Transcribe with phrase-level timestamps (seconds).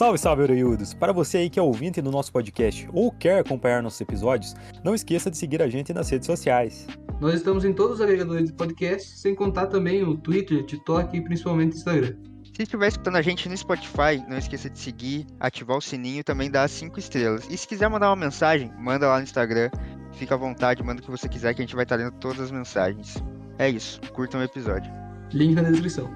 [0.00, 0.94] Salve, salve, Oreiudos!
[0.94, 4.94] Para você aí que é ouvinte do nosso podcast ou quer acompanhar nossos episódios, não
[4.94, 6.86] esqueça de seguir a gente nas redes sociais.
[7.20, 11.20] Nós estamos em todos os agregadores de podcast, sem contar também o Twitter, TikTok e
[11.20, 12.16] principalmente o Instagram.
[12.56, 16.24] Se estiver escutando a gente no Spotify, não esqueça de seguir, ativar o sininho e
[16.24, 17.46] também dar 5 estrelas.
[17.50, 19.68] E se quiser mandar uma mensagem, manda lá no Instagram.
[20.14, 22.40] Fica à vontade, manda o que você quiser que a gente vai estar lendo todas
[22.40, 23.22] as mensagens.
[23.58, 24.90] É isso, curtam o episódio.
[25.30, 26.10] Link na descrição.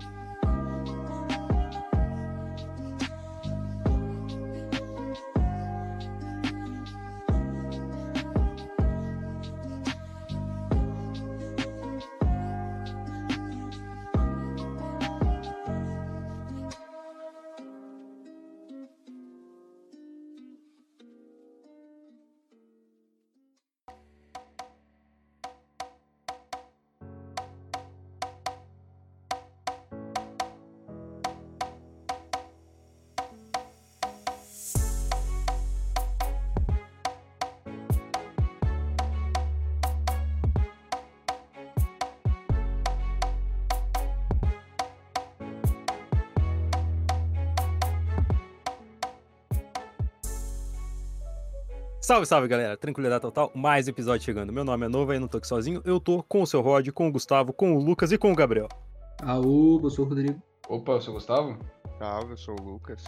[52.15, 52.77] Salve, salve, galera!
[52.77, 54.53] Tranquilidade total, mais episódio chegando.
[54.53, 55.83] Meu nome é Novo, aí não tô aqui sozinho.
[55.85, 58.37] Eu tô com o seu Rod, com o Gustavo, com o Lucas e com o
[58.37, 58.69] Gabriel.
[59.21, 60.41] Aú, eu sou o Rodrigo.
[60.69, 61.59] Opa, eu sou o Gustavo?
[61.99, 63.03] Salve, eu sou o Lucas.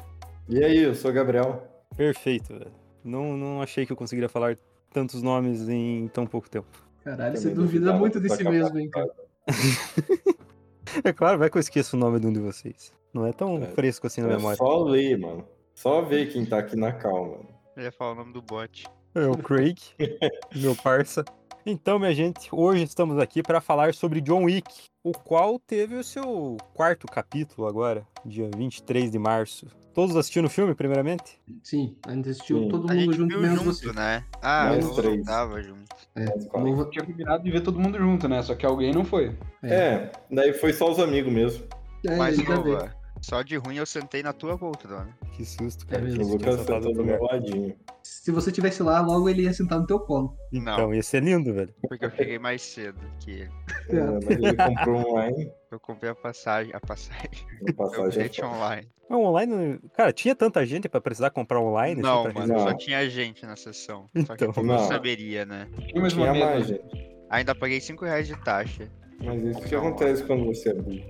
[0.48, 1.62] E aí, eu sou o Gabriel.
[1.96, 2.72] Perfeito, velho.
[3.04, 4.58] Não, não achei que eu conseguiria falar
[4.92, 6.66] tantos nomes em tão pouco tempo.
[7.04, 9.10] Caralho, você duvida muito de si mesmo, hein, cara.
[11.04, 12.92] É claro, vai que eu esqueço o nome de um de vocês.
[13.14, 14.56] Não é tão É, fresco assim na É memória.
[14.56, 15.44] só ler, mano.
[15.74, 17.55] Só ver quem tá aqui na calma.
[17.76, 18.84] Eu ia falar o nome do bot.
[19.14, 19.76] É o Craig,
[20.54, 21.24] meu parça.
[21.64, 26.04] Então, minha gente, hoje estamos aqui para falar sobre John Wick, o qual teve o
[26.04, 29.66] seu quarto capítulo agora, dia 23 de março.
[29.92, 31.40] Todos assistiram o filme, primeiramente?
[31.62, 32.68] Sim, a gente assistiu Sim.
[32.68, 33.92] todo A mundo gente junto, viu menos junto, você.
[33.92, 34.24] né?
[34.42, 35.24] Ah, Nós eu não três.
[35.24, 35.96] tava junto.
[36.14, 36.24] É.
[36.58, 38.42] Novo- Tinha combinado de ver todo mundo junto, né?
[38.42, 39.36] Só que alguém não foi.
[39.62, 41.64] É, daí foi só os amigos mesmo.
[42.06, 42.44] é, bem.
[42.44, 45.08] Nova, só de ruim eu sentei na tua poltrona.
[45.32, 46.02] Que susto, É cara.
[46.02, 46.24] mesmo.
[46.24, 47.74] O Lucas sentado do meu ladinho.
[48.02, 50.36] Se você tivesse lá, logo ele ia sentar no teu colo.
[50.52, 51.74] Então, ia ser lindo, velho.
[51.88, 53.50] Porque eu cheguei mais cedo que ele.
[53.88, 55.50] É, mas ele comprou online.
[55.70, 57.30] Eu comprei a passagem, a passagem.
[57.66, 58.52] A Eu passagem é bilhete foda.
[58.54, 58.88] online.
[59.08, 62.00] Mas online, cara, tinha tanta gente pra precisar comprar online?
[62.02, 62.60] Não, assim, pra mano, Não.
[62.60, 64.08] só tinha gente na sessão.
[64.26, 64.88] Só que Então, como eu não.
[64.88, 65.68] saberia, né?
[65.88, 66.82] Tinha mais gente.
[67.30, 68.90] Ainda paguei 5 reais de taxa.
[69.22, 71.00] Mas isso que acontece quando você é burro.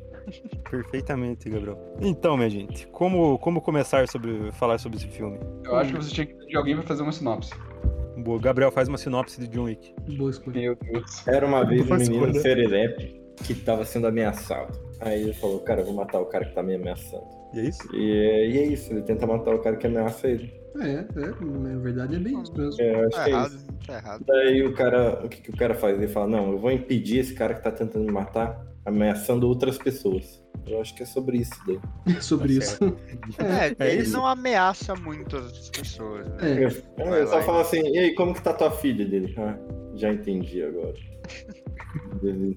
[0.70, 1.78] Perfeitamente, Gabriel.
[2.00, 5.38] Então, minha gente, como, como começar sobre falar sobre esse filme?
[5.64, 7.52] Eu acho que você tinha que pedir alguém pra fazer uma sinopse.
[8.18, 9.94] Boa, Gabriel faz uma sinopse de John Wick.
[10.16, 10.60] Boa escolha.
[10.60, 11.26] Meu Deus.
[11.28, 14.78] Era uma vez um menino serelepe que tava sendo ameaçado.
[15.00, 17.24] Aí ele falou, cara, eu vou matar o cara que tá me ameaçando.
[17.54, 17.94] E é isso?
[17.94, 20.52] E, é- e é isso, ele tenta matar o cara que ameaça ele.
[20.78, 22.80] É, é, na verdade é bem isso mesmo.
[22.82, 23.66] É, eu acho Tá que é errado, isso.
[23.86, 24.24] tá errado.
[24.26, 25.96] Daí o cara, o que, que o cara faz?
[25.96, 29.76] Ele fala, não, eu vou impedir esse cara que tá tentando me matar, ameaçando outras
[29.76, 30.42] pessoas.
[30.66, 32.22] Eu acho que é sobre isso daí.
[32.22, 32.78] Sobre Tá isso.
[33.78, 34.12] É, É ele isso.
[34.12, 36.36] não ameaça muito as outras pessoas, né?
[36.40, 39.34] É, Eu, eu só falo assim, e aí, como que tá tua filha dele?
[39.38, 39.56] Ah,
[39.94, 40.94] já entendi agora.
[42.22, 42.56] Beleza.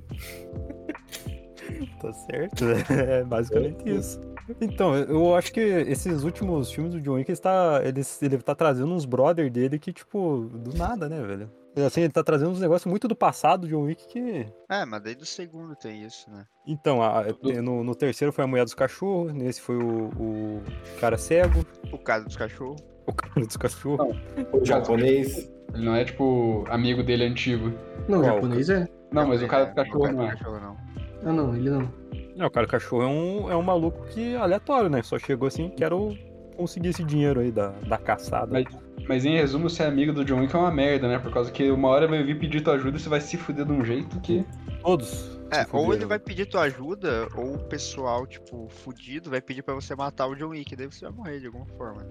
[2.01, 2.65] Tá certo.
[2.91, 4.19] É basicamente isso.
[4.59, 8.55] Então, eu acho que esses últimos filmes do John Wick, ele tá, ele, ele tá
[8.55, 11.51] trazendo uns brother dele que, tipo, do nada, né, velho?
[11.85, 14.45] Assim, ele tá trazendo uns negócios muito do passado do John Wick que.
[14.69, 16.45] É, mas daí do segundo tem isso, né?
[16.67, 17.25] Então, a-
[17.61, 20.61] no, no terceiro foi a mulher dos cachorros, nesse foi o, o
[20.99, 22.81] cara cego, O caso dos cachorros.
[23.07, 24.15] o cara dos cachorros.
[24.53, 27.73] O japonês, Ele não é, tipo, amigo dele antigo.
[28.07, 28.87] não, o japonês é.
[29.11, 30.31] Não, mas o cara do É, cachorro o não cara é.
[30.31, 30.77] do cachorro não.
[31.25, 31.93] Ah, não, ele não.
[32.35, 35.01] Não, o cara cachorro é um, é um maluco que aleatório, né?
[35.03, 36.15] Só chegou assim, quero
[36.59, 38.51] conseguir esse dinheiro aí da, da caçada.
[38.51, 38.65] Mas,
[39.07, 41.17] mas em resumo, ser amigo do John Wick é uma merda, né?
[41.17, 43.65] Por causa que uma hora vai vir pedir tua ajuda e você vai se fuder
[43.65, 44.45] de um jeito que.
[44.81, 45.39] Todos.
[45.51, 49.73] É, ou ele vai pedir tua ajuda, ou o pessoal, tipo, fudido, vai pedir pra
[49.73, 52.05] você matar o John Wick, daí você vai morrer de alguma forma.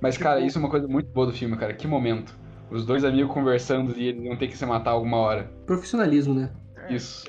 [0.00, 1.74] Mas, cara, isso é uma coisa muito boa do filme, cara.
[1.74, 2.36] Que momento.
[2.70, 5.52] Os dois amigos conversando e eles vão ter que se matar alguma hora.
[5.66, 6.50] Profissionalismo, né?
[6.88, 7.26] É, Isso.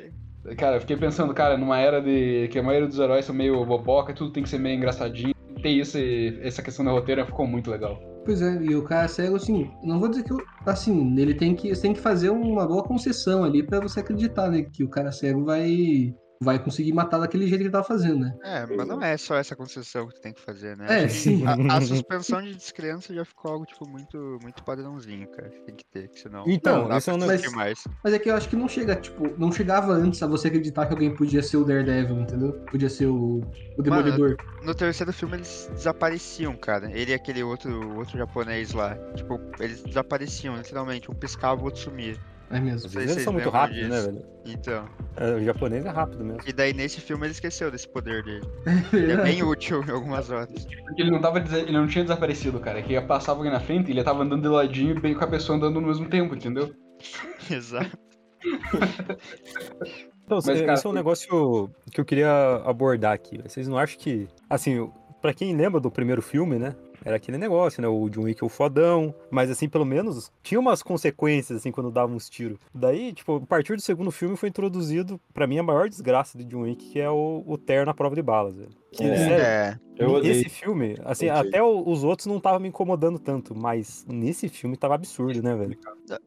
[0.57, 3.65] Cara, eu fiquei pensando, cara, numa era de que a maioria dos heróis são meio
[3.65, 5.34] boboca, tudo tem que ser meio engraçadinho.
[5.65, 5.97] Ter isso,
[6.43, 7.99] essa questão da roteira ficou muito legal.
[8.23, 11.55] Pois é, e o cara cego, assim, não vou dizer que, eu- assim, ele tem
[11.55, 15.11] que, tem que fazer uma boa concessão ali pra você acreditar, né, que o cara
[15.11, 18.35] cego vai, vai conseguir matar daquele jeito que ele tava fazendo, né?
[18.43, 21.03] É, mas não é só essa concessão que tu tem que fazer, né?
[21.03, 21.43] É, sim.
[21.45, 25.49] A, a suspensão de descrença já ficou algo, tipo, muito, muito padrãozinho, cara.
[25.49, 26.43] que Tem que ter, que senão.
[26.47, 27.83] Então, não dá esse é um pra negócio- discutir mais.
[28.03, 30.85] Mas é que eu acho que não chega, tipo, não chegava antes a você acreditar
[30.85, 32.51] que alguém podia ser o Daredevil, entendeu?
[32.69, 33.41] Podia ser o,
[33.77, 34.35] o Demolidor.
[34.63, 36.91] No terceiro filme eles desapareciam, cara.
[36.91, 38.95] Ele e aquele outro, outro japonês lá.
[39.15, 41.09] Tipo, eles desapareciam, literalmente.
[41.09, 42.15] Um piscava, o outro sumia.
[42.51, 42.89] É mesmo.
[42.89, 44.05] Vezes se eles são muito rápidos, né, disso.
[44.11, 44.25] velho?
[44.45, 44.89] Então.
[45.17, 46.41] É, o japonês é rápido mesmo.
[46.45, 48.47] E daí nesse filme ele esqueceu desse poder dele.
[48.93, 50.65] É Ele é bem útil em algumas horas.
[50.83, 52.81] Porque ele não tava ele não tinha desaparecido, cara.
[52.81, 55.57] Que ia passava alguém na frente, ele tava andando de ladinho bem com a pessoa
[55.57, 56.73] andando no mesmo tempo, entendeu?
[57.49, 57.97] Exato.
[60.25, 63.39] Então, Mas, esse cara, é um negócio que eu queria abordar aqui.
[63.43, 64.89] Vocês não acham que, assim,
[65.21, 66.75] pra quem lembra do primeiro filme, né?
[67.05, 67.87] Era aquele negócio, né?
[67.87, 71.91] O John Wick é o fodão, mas assim, pelo menos tinha umas consequências, assim, quando
[71.91, 72.57] dava uns tiros.
[72.73, 76.43] Daí, tipo, a partir do segundo filme foi introduzido, pra mim, a maior desgraça de
[76.43, 78.71] John Wick, que é o, o terno à prova de balas, velho.
[78.95, 79.15] Que, É.
[79.17, 79.79] sério, É.
[79.97, 80.33] Eu odeio.
[80.33, 81.47] Esse filme, assim, Odeio.
[81.47, 85.77] até os outros não estavam me incomodando tanto, mas nesse filme tava absurdo, né, velho?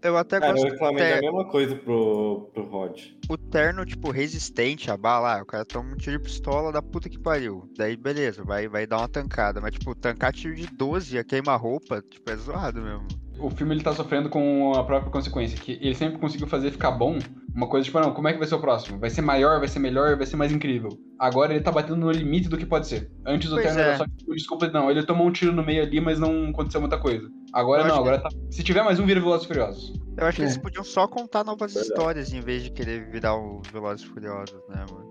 [0.02, 2.98] Eu até Cara, gosto eu reclamei da terno, mesma coisa pro, pro Rod.
[3.28, 5.38] o terno, tipo, resistente a bala.
[5.38, 7.68] Ah, O cara toma um tiro de pistola da puta que pariu.
[7.76, 9.60] Daí, beleza, vai, vai dar uma tancada.
[9.60, 13.06] Mas, tipo, tancar tiro de 12 a queima-roupa, tipo, é zoado mesmo.
[13.38, 16.90] O filme ele tá sofrendo com a própria consequência, que ele sempre conseguiu fazer ficar
[16.90, 17.18] bom.
[17.54, 18.98] Uma coisa tipo, não, como é que vai ser o próximo?
[18.98, 20.90] Vai ser maior, vai ser melhor, vai ser mais incrível.
[21.18, 23.10] Agora ele tá batendo no limite do que pode ser.
[23.26, 23.82] Antes o Terno é.
[23.82, 26.80] era só tipo, desculpa, não, ele tomou um tiro no meio ali, mas não aconteceu
[26.80, 27.28] muita coisa.
[27.52, 28.28] Agora Eu não, agora tá.
[28.50, 29.92] Se tiver mais um, vira Velozes e Furiosos.
[30.16, 30.44] Eu acho que É.
[30.46, 31.92] eles podiam só contar novas Verdade.
[31.92, 35.08] histórias em vez de querer virar o Velozes e Furiosos, né, mano?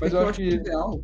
[0.00, 0.48] Mas É eu que acho que.
[0.48, 1.00] ideal,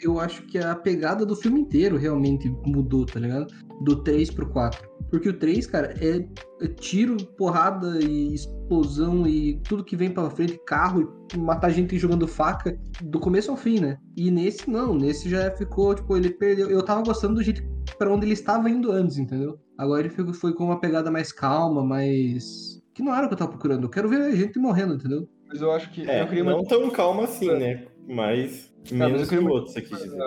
[0.00, 3.46] eu acho que a pegada do filme inteiro realmente mudou, tá ligado?
[3.82, 4.86] Do 3 pro 4.
[5.14, 6.26] Porque o 3, cara, é,
[6.60, 11.96] é tiro, porrada e explosão e tudo que vem pela frente, carro e matar gente
[11.96, 13.96] jogando faca, do começo ao fim, né?
[14.16, 16.68] E nesse não, nesse já ficou, tipo, ele perdeu.
[16.68, 17.62] Eu tava gostando do jeito
[17.96, 19.56] pra onde ele estava indo antes, entendeu?
[19.78, 22.82] Agora ele ficou- foi com uma pegada mais calma, mais.
[22.92, 23.84] Que não era o que eu tava procurando.
[23.84, 25.28] Eu quero ver gente morrendo, entendeu?
[25.46, 26.10] Mas eu acho que.
[26.10, 26.66] É, eu queria não uma.
[26.68, 27.86] tão calma assim, né?
[28.08, 30.18] Mas mas eu menos que queria uma- outros aqui dizer.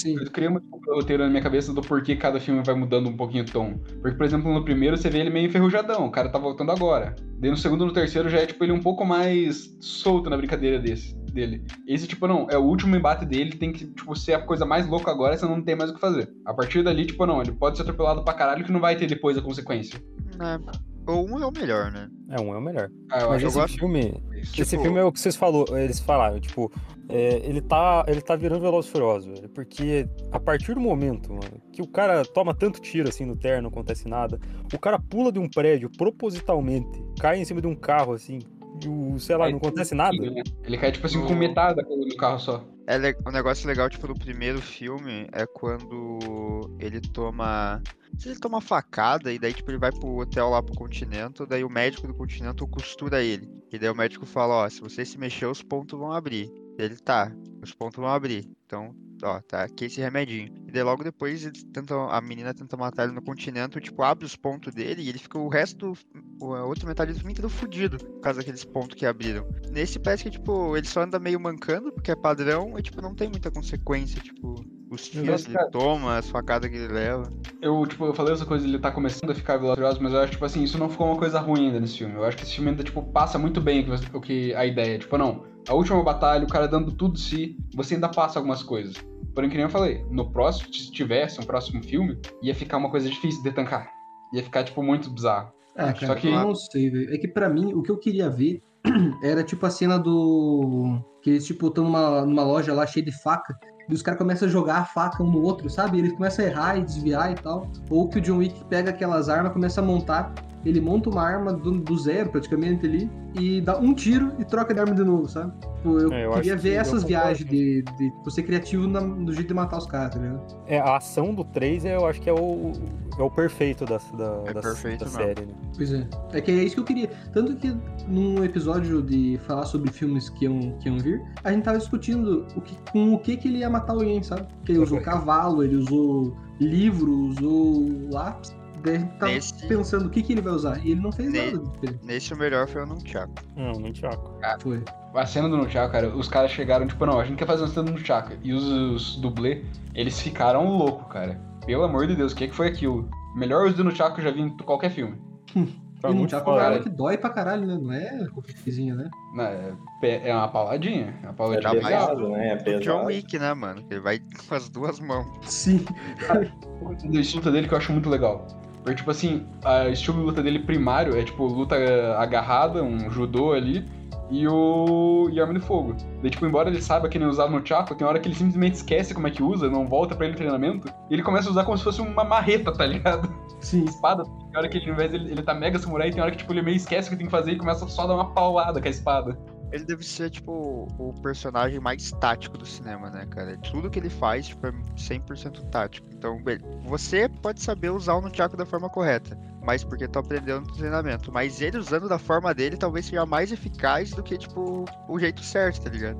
[0.00, 0.16] Sim.
[0.18, 3.44] Eu criei um roteiro na minha cabeça do porquê cada filme vai mudando um pouquinho
[3.44, 3.78] o tom.
[4.00, 7.14] Porque, por exemplo, no primeiro você vê ele meio enferrujadão, o cara tá voltando agora.
[7.38, 10.38] Daí no segundo e no terceiro já é, tipo, ele um pouco mais solto na
[10.38, 11.62] brincadeira desse, dele.
[11.86, 14.86] Esse, tipo, não, é o último embate dele, tem que, tipo, ser a coisa mais
[14.86, 16.32] louca agora, você não tem mais o que fazer.
[16.46, 19.06] A partir dali, tipo, não, ele pode ser atropelado pra caralho que não vai ter
[19.06, 20.02] depois a consequência.
[20.40, 20.89] É.
[21.06, 22.08] Ou um é o melhor, né?
[22.28, 22.90] É, um é o melhor.
[23.10, 24.60] Ah, eu Mas acho esse gosto- filme, isso.
[24.62, 26.70] Esse Tipo- filme é o que vocês falou, eles falaram, tipo,
[27.08, 31.30] é, ele, tá, ele tá virando Veloz e Furioso, velho, porque a partir do momento,
[31.32, 34.38] mano, que o cara toma tanto tiro assim no terno, não acontece nada,
[34.72, 38.38] o cara pula de um prédio propositalmente, cai em cima de um carro assim,
[38.82, 40.10] e o, sei lá, não tem acontece um nada.
[40.10, 40.42] pouquinho, né?
[40.64, 42.64] Ele cai, tipo assim, com No- metade no carro só.
[42.86, 47.80] É um negócio legal, tipo, do primeiro filme é quando ele toma.
[48.20, 51.64] Se ele toma facada e daí, tipo, ele vai pro hotel lá pro continente, daí
[51.64, 53.48] o médico do continente costura ele.
[53.72, 56.52] E daí o médico fala, ó, se você se mexer, os pontos vão abrir.
[56.78, 57.32] Ele tá,
[57.62, 58.46] os pontos vão abrir.
[58.66, 60.52] Então, ó, tá aqui esse remedinho.
[60.68, 64.26] E daí logo depois eles tentam, a menina tenta matar ele no continente, tipo, abre
[64.26, 65.94] os pontos dele e ele fica o resto,
[66.38, 69.46] do- a outra metade do filme inteiro fudido, por causa daqueles pontos que abriram.
[69.72, 73.14] Nesse parece que, tipo, ele só anda meio mancando, porque é padrão, e, tipo, não
[73.14, 77.30] tem muita consequência, tipo, os tiros que ele toma, as facadas que ele leva.
[77.62, 80.32] Eu, tipo, eu falei essa coisa, ele tá começando a ficar velozes, mas eu acho,
[80.32, 82.14] tipo assim, isso não ficou uma coisa ruim ainda nesse filme.
[82.14, 84.98] Eu acho que esse filme ainda, tipo, passa muito bem o que, a ideia.
[84.98, 88.62] Tipo, não, a última batalha, o cara dando tudo de si, você ainda passa algumas
[88.62, 88.94] coisas.
[89.34, 92.90] Porém, que nem eu falei, no próximo, se tivesse um próximo filme, ia ficar uma
[92.90, 93.88] coisa difícil de tancar.
[94.34, 95.52] Ia ficar, tipo, muito bizarro.
[95.94, 97.14] Só cara, que- eu não sei, velho.
[97.14, 98.60] É que pra mim, o que eu queria ver
[99.22, 100.98] era tipo a cena do.
[101.22, 103.54] Que eles, tipo, estão numa, numa loja lá cheia de faca.
[103.90, 105.98] E os caras começam a jogar a faca um no outro, sabe?
[105.98, 107.70] Eles começam a errar e desviar e tal.
[107.90, 110.32] Ou que o John Wick pega aquelas armas, começa a montar.
[110.64, 113.10] Ele monta uma arma do, do zero, praticamente, ali.
[113.38, 115.52] E dá um tiro e troca de arma de novo, sabe?
[115.76, 119.00] Tipo, eu É, eu queria ver que essas viagens de, de tipo, ser criativo na-
[119.00, 120.42] no jeito de matar os caras, tá ligado?
[120.66, 122.72] É, a ação do 3 é, eu acho que é o,
[123.18, 125.52] é o perfeito da, da, É da- perfeito da série, né?
[125.76, 126.06] Pois é.
[126.32, 127.08] É que é isso que eu queria.
[127.32, 127.74] Tanto que
[128.08, 132.46] num episódio de falar sobre filmes que iam, que iam vir, a gente tava discutindo
[132.56, 134.46] o que, com o que, que ele ia matar alguém, sabe?
[134.64, 138.54] Que ele usou cavalo, ele usou livro, usou lápis.
[138.82, 140.78] Daí a gente tava Nesse- pensando o que, que ele vai usar.
[140.84, 141.62] E ele não fez Ne- nada.
[142.02, 143.32] Nesse o melhor foi o Nunchaku.
[143.56, 144.38] Não, muito chaco.
[144.60, 144.82] Foi.
[145.14, 147.68] A cena do Nunchaku, cara, os caras chegaram, tipo, não, a gente quer fazer uma
[147.68, 148.32] cena do Nunchaku.
[148.42, 151.40] E os, os dublê, eles ficaram loucos, cara.
[151.66, 153.08] Pelo amor de Deus, o que, que foi aquilo?
[153.36, 155.20] Melhor uso do Nunchaku que eu já vi em qualquer filme.
[156.00, 156.66] Tá e um tchaco é uma foda.
[156.76, 157.76] arma que dói pra caralho, né?
[157.78, 159.10] Não é qualquer coisinha, né?
[159.34, 161.14] Não, é, é uma pauladinha.
[161.22, 161.90] É uma É pauladinha legal.
[162.08, 162.48] pesado, né?
[162.48, 163.04] É O John pesado.
[163.08, 163.84] Wick, né, mano?
[163.90, 164.18] Ele vai
[164.48, 165.26] com as duas mãos.
[165.42, 165.84] Sim.
[167.04, 168.46] do estilo luta dele que eu acho muito legal.
[168.82, 171.76] Porque, tipo assim, a estilo de luta dele primário é, tipo, luta
[172.18, 173.84] agarrada, um judô ali,
[174.30, 175.96] e o e arma de fogo.
[176.22, 178.74] Daí, tipo, embora ele saiba que nem usar no Chaco, tem hora que ele simplesmente
[178.74, 181.50] esquece como é que usa, não volta pra ele no treinamento, e ele começa a
[181.50, 183.28] usar como se fosse uma marreta, tá ligado?
[183.60, 183.84] Sim.
[183.90, 184.24] Espada.
[184.24, 186.62] Tem hora que, ao invés dele, ele tá mega samurai, tem hora que, tipo, ele
[186.62, 188.86] meio esquece o que tem que fazer e começa só a dar uma paulada com
[188.86, 189.38] a espada.
[189.72, 193.56] Ele deve ser, tipo, o personagem mais tático do cinema, né, cara?
[193.58, 196.08] Tudo que ele faz, tipo, é 100% tático.
[196.12, 196.40] Então,
[196.84, 201.30] você pode saber usar o Nunchaku da forma correta, mas porque tá aprendendo no treinamento.
[201.32, 205.42] Mas ele usando da forma dele, talvez seja mais eficaz do que, tipo, o jeito
[205.42, 206.18] certo, tá ligado?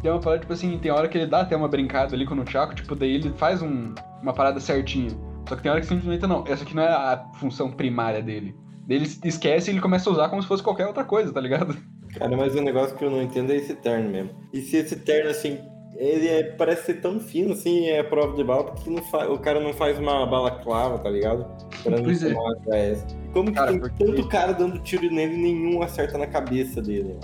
[0.00, 2.32] Tem uma parada, tipo assim, tem hora que ele dá até uma brincada ali com
[2.32, 5.10] o Nunchaku, tipo, daí ele faz um- uma parada certinha.
[5.46, 8.56] Só que tem hora que simplesmente não, essa aqui não é a função primária dele.
[8.88, 11.76] Ele esquece e ele começa a usar como se fosse qualquer outra coisa, tá ligado?
[12.18, 14.30] Cara, mas o negócio que eu não entendo é esse terno mesmo.
[14.52, 15.58] E se esse terno, assim,
[15.96, 19.72] ele é- parece ser tão fino, assim, é prova de bala, porque o cara não
[19.72, 21.46] faz uma bala clava, tá ligado?
[21.82, 22.28] Pra não Pois é.
[22.32, 23.06] tomar uma HS.
[23.32, 26.80] Como que Cara, tem porque- tanto cara dando tiro nele e nenhum acerta na cabeça
[26.82, 27.16] dele?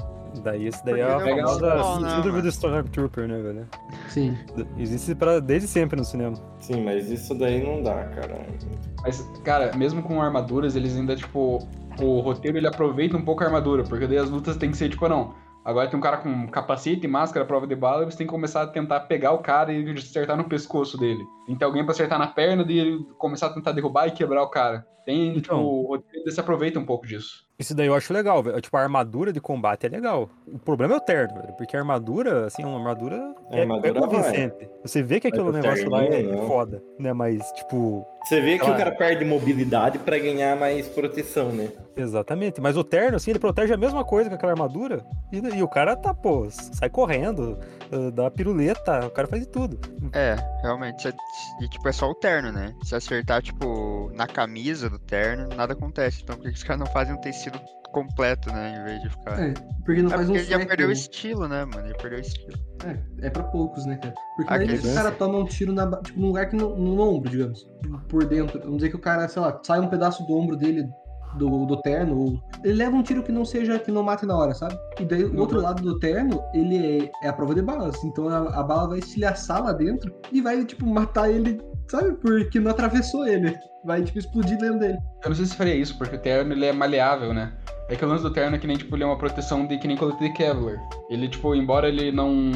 [0.44, 3.38] Daí esse daí é Porque a ele é um famosa né, síndrome do Stormtrooper, né,
[3.40, 3.66] velho?
[4.10, 4.36] Sim.
[4.78, 6.34] Existe pra, desde sempre no cinema.
[6.60, 8.46] Sim, mas isso daí não dá, cara.
[9.02, 11.66] Mas, cara, mesmo com armaduras, eles ainda, tipo,
[12.00, 14.88] o roteiro ele aproveita um pouco a armadura, porque daí as lutas tem que ser,
[14.88, 15.34] tipo, não.
[15.64, 18.62] Agora tem um cara com capacete, máscara, prova de bala, e você tem que começar
[18.62, 21.24] a tentar pegar o cara e acertar no pescoço dele.
[21.44, 24.44] Tem que ter alguém pra acertar na perna dele, começar a tentar derrubar e quebrar
[24.44, 24.86] o cara.
[25.06, 25.64] Tem, tipo, Então.
[25.64, 27.46] o roteiro ele se aproveita um pouco disso.
[27.58, 28.60] Isso daí eu acho legal, velho.
[28.60, 30.28] Tipo, a armadura de combate é legal.
[30.46, 31.54] O problema é o terno, velho.
[31.56, 33.16] Porque a armadura, assim, uma armadura
[33.50, 34.68] A é, armadura é convincente.
[34.82, 36.46] Você vê que aquele o negócio lá é não.
[36.46, 37.14] foda, né?
[37.14, 38.74] Mas, tipo, Você vê que Claro.
[38.74, 41.70] o cara perde mobilidade pra ganhar mais proteção, né?
[41.96, 42.60] exatamente.
[42.60, 45.02] Mas o terno, assim, ele protege a mesma coisa que aquela armadura.
[45.32, 47.58] E, e o cara tá, pô, sai correndo,
[47.90, 49.78] eh, dá piruleta, o cara faz de tudo.
[50.12, 51.08] É, realmente.
[51.62, 52.74] E, tipo, é só o terno, né?
[52.84, 56.20] Se acertar, tipo, na camisa do terno, nada acontece.
[56.22, 57.58] Então, por que que os caras não fazem um tecido
[57.92, 58.76] completo, né?
[58.80, 59.40] Em vez de ficar.
[59.40, 60.92] É, porque não É faz um porque ele já perdeu o né?
[60.94, 61.86] estilo, né, mano?
[61.86, 62.58] Ele perdeu o estilo.
[62.84, 64.14] É, é pra poucos, né, cara?
[64.36, 66.76] Porque Ah, daí aqueles- o cara toma um tiro na, tipo, num lugar que no,
[66.76, 67.66] no ombro, digamos.
[68.08, 68.58] Por dentro.
[68.60, 70.86] Vamos dizer que o cara, sei lá, sai um pedaço do ombro dele
[71.38, 74.34] do, do terno, ou ele leva um tiro que não seja, que não mate na
[74.36, 74.74] hora, sabe?
[74.98, 75.40] E daí o Uhum.
[75.40, 78.02] outro lado do terno, ele é, é a prova de balas.
[78.04, 82.12] Então a, a bala vai estilhaçar lá dentro e vai, tipo, matar ele, sabe?
[82.16, 83.56] Porque não atravessou ele.
[83.84, 84.98] Vai, tipo, explodir dentro dele.
[85.22, 87.52] Eu não sei se faria isso, porque o terno ele é maleável, né?
[87.88, 89.78] É que o lance do terno é que nem, tipo, ele é uma proteção de
[89.78, 90.76] que nem colete de Kevlar.
[91.08, 92.52] Ele, tipo, embora ele não.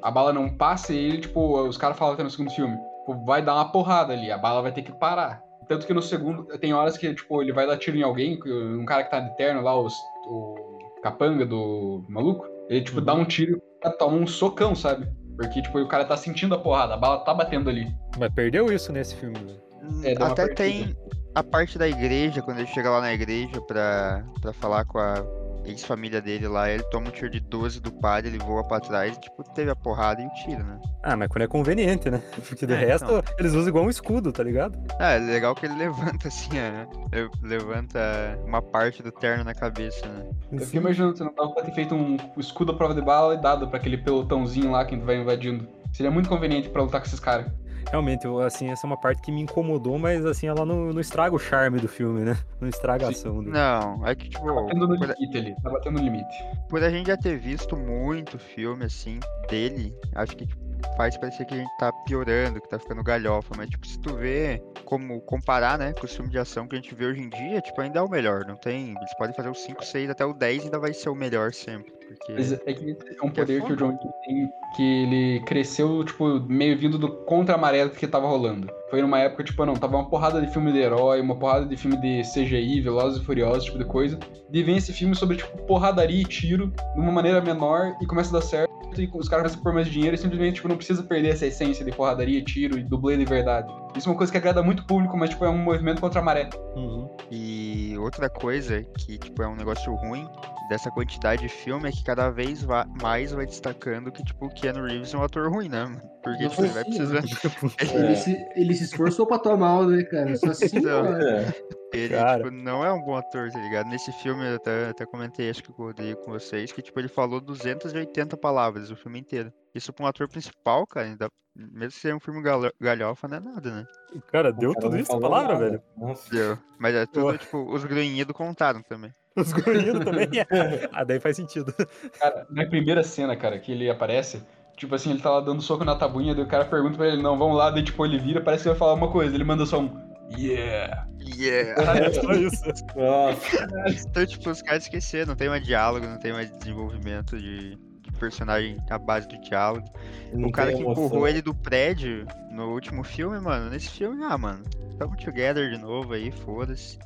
[0.00, 3.42] A bala não passe, ele, tipo, os caras falam até no segundo filme, tipo, vai
[3.42, 5.42] dar uma porrada ali, a bala vai ter que parar.
[5.66, 8.84] Tanto que no segundo, tem horas que, tipo, ele vai dar tiro em alguém, um
[8.84, 9.94] cara que tá de terno lá, os,
[10.26, 10.54] o
[11.02, 15.08] capanga do maluco, ele, tipo, dá um tiro e toma um socão, sabe?
[15.36, 17.86] Porque, tipo, o cara tá sentindo a porrada, a bala tá batendo ali.
[18.18, 19.62] Mas perdeu isso nesse filme, velho.
[20.04, 20.94] É, Até tem
[21.34, 25.24] a parte da igreja, quando ele chega lá na igreja pra, pra falar com a
[25.64, 29.16] ex-família dele lá, ele toma um tiro de 12 do padre, ele voa pra trás
[29.16, 30.78] e, tipo, teve a porrada e o tiro, né?
[31.02, 32.22] Ah, mas quando é conveniente, né?
[32.48, 33.22] Porque de É, resto, então.
[33.38, 34.78] eles usam igual um escudo, tá ligado?
[34.98, 36.86] Ah, é legal que ele levanta assim, né?
[37.12, 37.98] Ele Levanta
[38.46, 40.26] uma parte do terno na cabeça, né?
[40.52, 43.34] Eu fiquei imaginando, você não dava pra ter feito um escudo à prova de bala
[43.34, 45.66] e dado pra aquele pelotãozinho lá que vai invadindo.
[45.92, 47.46] Seria muito conveniente pra lutar com esses caras.
[47.90, 51.34] Realmente, assim, essa é uma parte que me incomodou, mas assim, ela não, não estraga
[51.34, 52.36] o charme do filme, né?
[52.60, 53.52] Não estraga a ação dele.
[53.52, 56.44] Não, é que, tipo, Tá batendo no por, limite ali, tá batendo no limite.
[56.68, 60.63] por a gente já ter visto muito filme, assim, dele, acho que tipo,
[60.96, 64.14] faz parecer que a gente tá piorando, que tá ficando galhofa, mas, tipo, se tu
[64.14, 67.28] vê como comparar, né, com os filmes de ação que a gente vê hoje em
[67.28, 70.24] dia, tipo, ainda é o melhor, não tem, eles podem fazer o 5, 6, até
[70.24, 72.32] o 10 ainda vai ser o melhor sempre, porque...
[72.32, 75.40] Mas é que é um Que é poder que o John Wick tem, que ele
[75.46, 78.68] cresceu, tipo, meio vindo do contra a maré que tava rolando.
[78.90, 81.76] Foi numa época, tipo, não, tava uma porrada de filme de herói, uma porrada de
[81.76, 84.18] filme de CGI, Velozes e Furiosos, tipo de coisa.
[84.52, 88.30] E vem esse filme sobre, tipo, porradaria e tiro, de uma maneira menor, e começa
[88.30, 88.70] a dar certo,
[89.02, 91.46] e os caras começam a pôr mais dinheiro, e simplesmente, tipo, não precisa perder essa
[91.46, 93.72] essência de porradaria, tiro e dublê de verdade.
[93.96, 96.20] Isso é uma coisa que agrada muito o público, mas, tipo, é um movimento contra
[96.20, 96.48] a maré.
[96.76, 97.08] Uhum.
[97.30, 100.28] E outra coisa que, tipo, é um negócio ruim
[100.68, 104.48] dessa quantidade de filme é que cada vez va- mais vai destacando que, tipo, o
[104.50, 105.84] Keanu Reeves é um ator ruim, né?
[106.22, 107.74] Porque, tipo, ele vai Nossa precisando...
[107.80, 107.96] É.
[107.96, 110.34] Ele, se, ele se esforçou pra tomar, né, cara?
[110.36, 111.06] Só assim, Então.
[111.16, 111.54] É.
[111.96, 113.88] Ele, tipo, não é um bom ator, tá ligado?
[113.88, 117.08] Nesse filme, eu até, até comentei, acho que o Rodrigo com vocês, que, tipo, ele
[117.08, 119.52] falou 280 palavras o filme inteiro.
[119.74, 123.36] Isso pra um ator principal, cara, ainda, mesmo se é um filme gal- galhofa, não
[123.36, 123.86] é nada, né?
[124.30, 125.64] Cara, deu cara tudo isso palavra, nada.
[125.64, 125.82] velho.
[125.96, 126.30] Nossa.
[126.30, 126.58] Deu.
[126.78, 129.12] Mas é tudo, tipo, os grunhidos contaram também.
[129.36, 130.28] Os grunhidos também.
[130.92, 131.74] ah, daí faz sentido.
[132.20, 134.40] Cara, na primeira cena, cara, que ele aparece,
[134.76, 137.20] tipo assim, ele tá lá dando soco na tabuinha, daí o cara pergunta pra ele,
[137.20, 139.66] não, vamos lá, daí tipo, ele vira, parece que vai falar uma coisa, ele manda
[139.66, 139.88] só um
[140.30, 141.06] Yeah!
[141.20, 141.74] Yeah!
[142.06, 142.64] É só isso.
[142.96, 143.66] Nossa.
[144.08, 148.12] então, tipo, os caras esqueceram, não tem mais diálogo, não tem mais desenvolvimento de, de
[148.18, 149.86] personagem à base do diálogo.
[150.32, 151.04] não o cara que emoção.
[151.04, 154.64] empurrou ele do prédio no último filme, mano, nesse filme, ah, mano,
[154.98, 156.98] tamo together de novo aí, foda-se.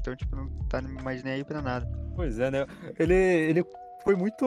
[0.00, 1.88] Então, tipo, não tá mais nem aí pra nada.
[2.14, 2.66] Pois é, né?
[2.98, 3.64] Ele, ele
[4.04, 4.44] foi muito.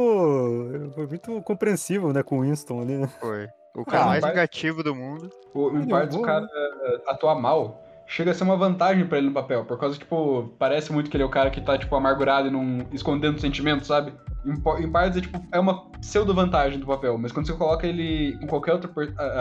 [0.95, 3.07] Foi muito compreensivo, né, com o Winston ali, né?
[3.19, 3.47] Foi.
[3.75, 5.29] O cara Ah, mais vingativo do mundo.
[5.53, 9.19] O, em partes é o cara eh, atuar mal chega a ser uma vantagem pra
[9.19, 11.61] ele no papel, por causa que, tipo, parece muito que ele é o cara que
[11.61, 14.11] tá, tipo, amargurado e não escondendo sentimentos, sabe?
[14.43, 18.35] Em, em partes é, tipo, é uma pseudo-vantagem do papel, mas quando você coloca ele
[18.39, 18.91] com qualquer outro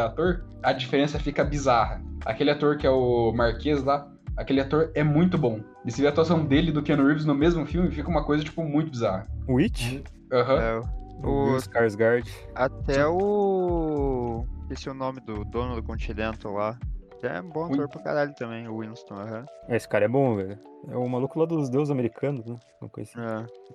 [0.04, 2.02] ator, a diferença fica bizarra.
[2.26, 4.06] Aquele ator que é o Marquês lá,
[4.36, 5.60] aquele ator é muito bom.
[5.86, 8.22] E se vê a atuação dele e do Keanu Reeves no mesmo filme, fica uma
[8.22, 9.26] coisa, tipo, muito bizarra.
[9.48, 10.60] Witch, Aham.
[10.60, 10.78] É,
[11.26, 12.28] o o, Skarsgård.
[12.54, 14.44] até o.
[14.64, 16.78] Esqueci o nome do dono do Continental lá.
[17.22, 19.44] É bom ator pra caralho também, o Winston, aham.
[19.68, 20.58] Esse cara é bom, velho.
[20.90, 22.56] É o maluco lá dos deuses americanos, né?
[22.80, 23.20] Uma coisa assim.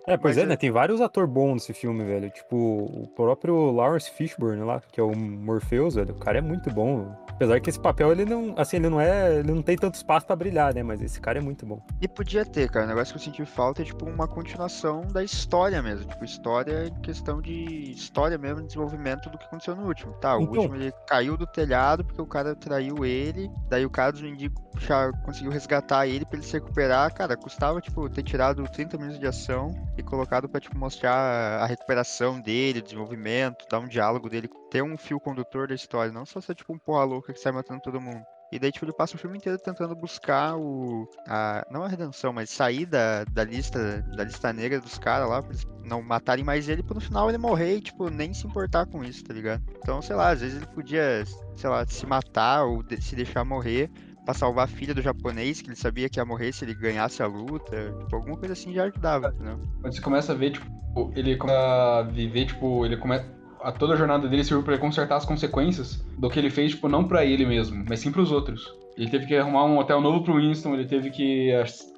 [0.08, 0.14] É.
[0.14, 0.56] É, pois Mas é, é- né?
[0.56, 2.30] Tem vários atores bons nesse filme, velho.
[2.30, 6.14] Tipo, o próprio Lawrence Fishburne lá, que é o Morpheus, velho.
[6.16, 7.14] O cara é muito bom.
[7.30, 8.54] Apesar que esse papel, ele não.
[8.58, 9.36] Assim, ele não é.
[9.40, 10.82] Ele não tem tanto espaço pra brilhar, né?
[10.82, 11.82] Mas esse cara é muito bom.
[12.02, 12.86] E podia ter, cara.
[12.86, 16.06] O negócio que eu senti falta é, tipo, uma continuação da história mesmo.
[16.06, 20.14] Tipo, história em questão de história mesmo, desenvolvimento do que aconteceu no último.
[20.14, 23.52] Tá, o Então- último ele caiu do telhado porque o cara traiu ele.
[23.70, 26.93] Daí o cara dos mendigos já conseguiu resgatar ele pra ele se recuperar.
[27.16, 31.14] Cara, custava, tipo, ter tirado 30 minutos de ação e colocado pra, tipo, mostrar
[31.62, 36.12] a recuperação dele, o desenvolvimento, dar um diálogo dele, ter um fio condutor da história.
[36.12, 38.24] Não só ser, tipo, um porra louca que sai matando todo mundo.
[38.52, 41.08] E daí, tipo, ele passa o filme inteiro tentando buscar o.
[41.28, 45.42] A, não a redenção, mas sair da, da lista da lista negra dos caras lá,
[45.42, 48.46] pra eles não matarem mais ele, pra no final ele morrer e, tipo, nem se
[48.46, 49.64] importar com isso, tá ligado?
[49.78, 51.24] Então, sei lá, às vezes ele podia,
[51.56, 53.90] sei lá, se matar ou de- se deixar morrer
[54.25, 57.22] pra salvar a filha do japonês, que ele sabia que ia morrer se ele ganhasse
[57.22, 57.94] a luta.
[58.01, 59.60] Tipo, alguma coisa assim já ajudava, entendeu?
[59.82, 63.26] Quando você começa a ver, tipo, ele começa a viver, tipo, ele começa.
[63.62, 66.71] A toda a jornada dele serviu pra ele consertar as consequências do que ele fez,
[66.71, 68.74] tipo, não pra ele mesmo, mas sim pros outros.
[68.98, 71.50] Ele teve que arrumar um hotel novo pro Winston, ele teve que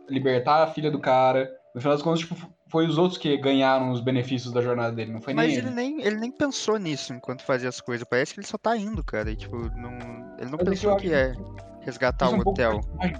[0.07, 1.49] libertar a filha do cara.
[1.73, 2.35] No final das contas, tipo,
[2.67, 5.67] foi os outros que ganharam os benefícios da jornada dele, não foi Mas nem ele
[5.67, 5.75] ele.
[5.75, 8.07] nem, ele nem pensou nisso enquanto fazia as coisas.
[8.07, 9.31] Parece que ele só tá indo, cara.
[9.31, 9.91] E, tipo, não,
[10.37, 11.33] ele não Mas é que pensou que acho é
[11.85, 12.81] resgatar Isso é o um pouco hotel.
[12.99, 13.13] né?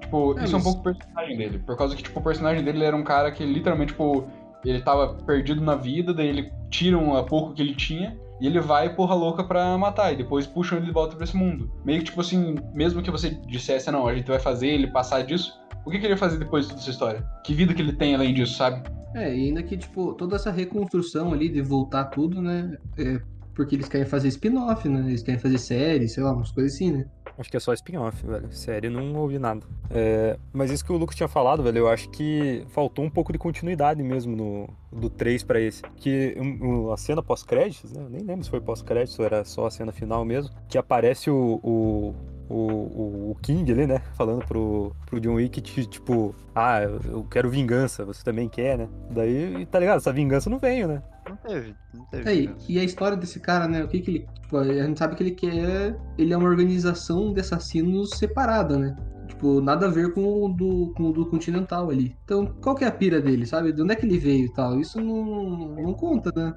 [0.00, 1.58] Tipo, É, isso é um mas- pouco personagem dele.
[1.58, 4.26] Por causa que, tipo, o personagem dele era um cara que literalmente, tipo,
[4.64, 8.60] ele tava perdido na vida, daí ele tiram a pouco que ele tinha e ele
[8.60, 10.12] vai porra louca pra matar.
[10.12, 11.70] E depois puxam ele de volta pra esse mundo.
[11.84, 15.22] Meio que, tipo assim, mesmo que você dissesse, não, a gente vai fazer ele passar
[15.22, 17.26] disso, o que, que ele ia fazer depois de toda essa história?
[17.44, 18.82] Que vida que ele tem além disso, sabe?
[19.14, 22.76] É, e ainda que, tipo, toda essa reconstrução ali de voltar tudo, né?
[22.98, 23.20] É
[23.54, 25.00] porque eles querem fazer spin-off, né?
[25.08, 27.04] Eles querem fazer série, sei lá, umas coisas assim, né?
[27.36, 28.52] Acho que é só spin-off, velho.
[28.52, 29.60] Série, não ouvi nada.
[29.90, 33.32] É, mas isso que o Lucas tinha falado, velho, eu acho que faltou um pouco
[33.32, 34.68] de continuidade mesmo no,
[35.00, 35.82] do 3 pra esse.
[35.96, 38.02] Que um, a cena pós-créditos, né?
[38.04, 40.54] Eu nem lembro se foi pós-créditos ou era só a cena final mesmo.
[40.68, 42.14] Que aparece o, o,
[42.48, 44.00] o, o- o King ali, né?
[44.14, 48.78] Falando pro, pro John Wick, ti- tipo, ah, eu eu quero vingança, você também quer,
[48.78, 48.88] né?
[49.10, 49.96] Daí, tá ligado?
[49.98, 51.02] Essa vingança não veio, né?
[51.34, 52.28] Não teve, não teve.
[52.28, 52.56] Aí, mesmo.
[52.68, 53.82] e a história desse cara, né?
[53.82, 54.28] O que que ele.
[54.42, 55.98] Tipo, a gente sabe que ele quer.
[56.16, 58.96] Ele é uma organização de assassinos separada, né?
[59.26, 62.16] Tipo, nada a ver com o do, com o do Continental ali.
[62.24, 63.72] Então, qual que é a pira dele, sabe?
[63.72, 64.78] De onde é que ele veio e tal?
[64.78, 66.54] Isso não, não conta, né?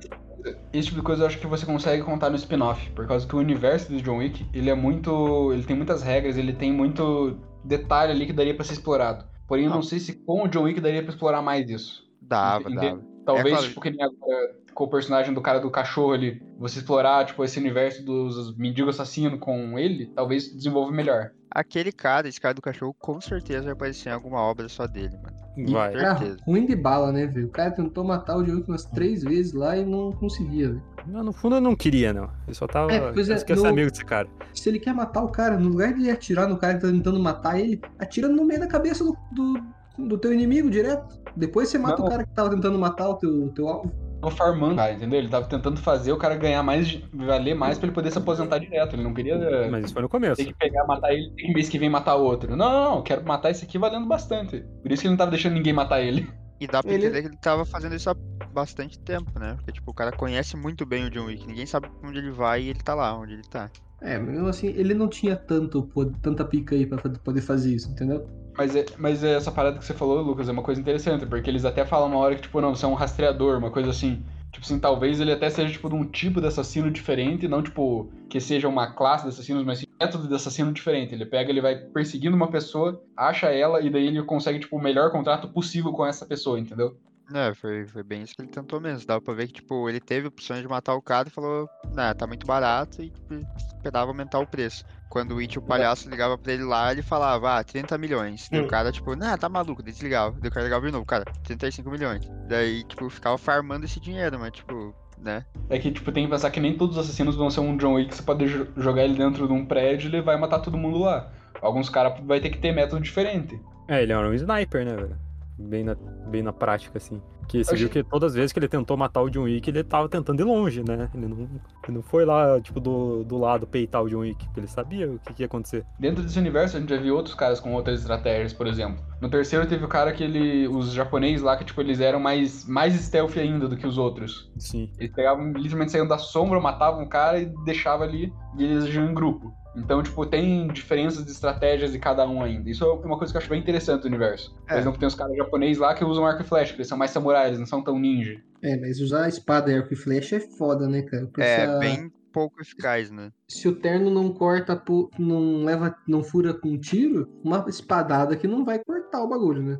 [0.71, 3.35] Esse tipo de coisa eu acho que você consegue contar no spin-off, por causa que
[3.35, 5.51] o universo do John Wick, ele é muito.
[5.53, 9.25] ele tem muitas regras, ele tem muito detalhe ali que daria pra ser explorado.
[9.47, 12.05] Porém, eu não sei se com o John Wick daria pra explorar mais isso.
[12.21, 13.01] Dava, dava.
[13.25, 13.67] Talvez, claro.
[13.67, 17.43] tipo, que nem agora com o personagem do cara do cachorro ali, você explorar, tipo,
[17.43, 21.31] esse universo dos mendigos assassinos com ele, talvez desenvolva melhor.
[21.49, 25.17] Aquele cara, esse cara do cachorro, com certeza vai aparecer em alguma obra só dele,
[25.17, 25.35] mano.
[25.71, 25.93] Vai.
[25.93, 26.35] Certeza.
[26.35, 27.47] Cara, ruim de bala, né, velho?
[27.47, 30.83] O cara tentou matar o Wick umas três vezes lá e não conseguia, velho.
[31.07, 32.29] Não, no fundo eu não queria, não.
[32.47, 32.91] Eu só tava.
[32.91, 34.29] É, pois é, eu no- amigo desse cara.
[34.53, 37.19] Se ele quer matar o cara, no lugar de atirar no cara que tá tentando
[37.19, 41.19] matar ele, atira no meio da cabeça do, do, do teu inimigo direto.
[41.35, 42.05] Depois você mata Não.
[42.05, 44.06] o cara que tava tentando matar o teu, teu alvo.
[44.21, 45.19] Tava farmando, cara, entendeu?
[45.19, 48.57] Ele tava tentando fazer o cara ganhar mais, valer mais pra ele poder se aposentar
[48.59, 48.95] direto.
[48.95, 50.35] Ele não queria Mas isso foi no começo.
[50.35, 52.55] ter que pegar, matar ele e mês que vem matar outro.
[52.55, 54.63] Não, não, não, quero matar esse aqui valendo bastante.
[54.81, 56.27] Por isso que ele não tava deixando ninguém matar ele.
[56.59, 58.15] E dá pra Ele- entender que ele tava fazendo isso há
[58.51, 59.53] bastante tempo, né?
[59.57, 61.45] Porque, tipo, o cara conhece muito bem o John Wick.
[61.45, 63.69] Ninguém sabe onde ele vai e ele tá lá, onde ele tá.
[64.01, 65.89] É, mas assim, ele não tinha tanto,
[66.21, 68.27] tanta pica aí pra poder fazer isso, entendeu?
[68.57, 71.49] Mas, é, mas é essa parada que você falou, Lucas, é uma coisa interessante, porque
[71.49, 74.23] eles até falam uma hora que, tipo, não, você é um rastreador, uma coisa assim.
[74.51, 78.09] Tipo assim, talvez ele até seja, tipo, de um tipo de assassino diferente, não, tipo,
[78.27, 81.13] que seja uma classe de assassinos, mas sim método de assassino diferente.
[81.13, 84.81] Ele pega, ele vai perseguindo uma pessoa, acha ela, e daí ele consegue, tipo, o
[84.81, 86.97] melhor contrato possível com essa pessoa, entendeu?
[87.33, 89.05] É, foi, foi bem isso que ele tentou mesmo.
[89.05, 92.13] Dava pra ver que, tipo, ele teve opções de matar o cara e falou, nah,
[92.13, 93.33] tá muito barato e tipo,
[93.75, 94.85] esperava aumentar o preço.
[95.09, 98.47] Quando o It, o palhaço, ligava pra ele lá, ele falava, ah, 30 milhões.
[98.49, 98.65] Daí Hum.
[98.65, 100.37] o cara, tipo, nah, tá maluco, daí desligava.
[100.39, 102.21] Daí o cara ligava de novo, cara, 35 milhões.
[102.47, 105.45] Daí, tipo, ficava farmando esse dinheiro, mas, tipo, né?
[105.69, 107.95] É que, tipo, tem que pensar que nem todos os assassinos vão ser um John
[107.95, 110.77] Wick, você pode jo- jogar ele dentro de um prédio e ele vai matar todo
[110.77, 111.29] mundo lá.
[111.61, 113.59] Alguns caras vai ter que ter método diferente.
[113.87, 115.26] É, ele era um sniper, né, velho?
[115.59, 115.95] Bem na,
[116.29, 117.21] bem na prática, assim.
[117.47, 117.83] Que você Oxi.
[117.83, 120.41] viu que todas as vezes que ele tentou matar o John Wick, ele tava tentando
[120.41, 121.09] ir longe, né?
[121.15, 124.59] Ele não, ele não foi lá, tipo, do, do lado peitar o John Wick, porque
[124.59, 125.85] ele sabia o que, que ia acontecer.
[125.97, 129.03] Dentro desse universo, a gente já viu outros caras com outras estratégias, por exemplo.
[129.21, 130.67] No terceiro teve o cara que ele.
[130.67, 134.51] Os japoneses lá, que tipo, eles eram mais, mais stealth ainda do que os outros.
[134.57, 134.91] Sim.
[134.99, 139.09] Eles pegavam, literalmente saíam da sombra, matavam o cara e deixavam ali e eles agiam
[139.09, 139.53] em grupo.
[139.77, 142.69] Então, tipo, tem diferenças de estratégias de cada um ainda.
[142.69, 144.53] Isso é uma coisa que eu acho bem interessante do universo.
[144.67, 144.79] Por É.
[144.79, 147.47] exemplo, tem os caras japoneses lá que usam arco e flecha, eles são mais samurais,
[147.49, 148.41] eles não são tão ninja.
[148.61, 151.27] É, mas usar a espada e arco e flecha é foda, né, cara?
[151.27, 153.31] Porque É, a- bem pouco eficaz, né?
[153.47, 154.81] se o terno não corta,
[155.17, 159.61] não leva, não fura com um tiro, uma espadada que não vai cortar o bagulho,
[159.63, 159.79] né?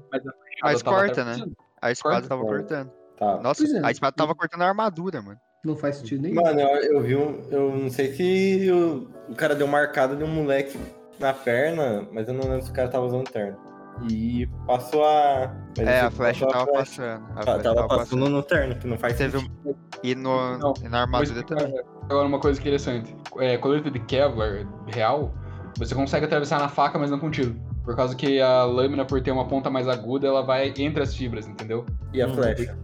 [0.64, 1.46] Mas tava corta, né?
[1.82, 2.58] A espada Corta, tava corta.
[2.60, 2.92] cortando.
[3.18, 3.42] Tá.
[3.42, 3.86] Nossa, é.
[3.86, 5.40] a espada tava cortando a armadura, mano.
[5.68, 6.36] Não faz sentido nenhum.
[6.42, 7.42] Mano, eu, eu vi um.
[7.52, 10.80] Eu não sei se o, o cara deu marcada de um moleque
[11.20, 13.58] na perna, mas eu não lembro se o cara tava usando terno.
[14.10, 15.52] E passou a.
[15.78, 17.20] mas É, a flecha tava flecha.
[17.20, 17.24] passando.
[17.32, 18.30] A Tá- tava tava passando passando.
[18.30, 19.54] no terno, que não faz Teve sentido.
[19.66, 19.74] um...
[20.04, 20.58] E, no...
[20.60, 21.74] Não, e na armadura também.
[22.04, 23.16] Agora, uma coisa interessante.
[23.40, 25.34] É, colete de Kevlar real,
[25.78, 27.56] você consegue atravessar na faca, mas não com tiro.
[27.84, 31.16] Por causa que a lâmina, por ter uma ponta mais aguda, ela vai entre as
[31.16, 31.84] fibras, entendeu?
[32.14, 32.34] E a Hum.
[32.36, 32.78] flecha.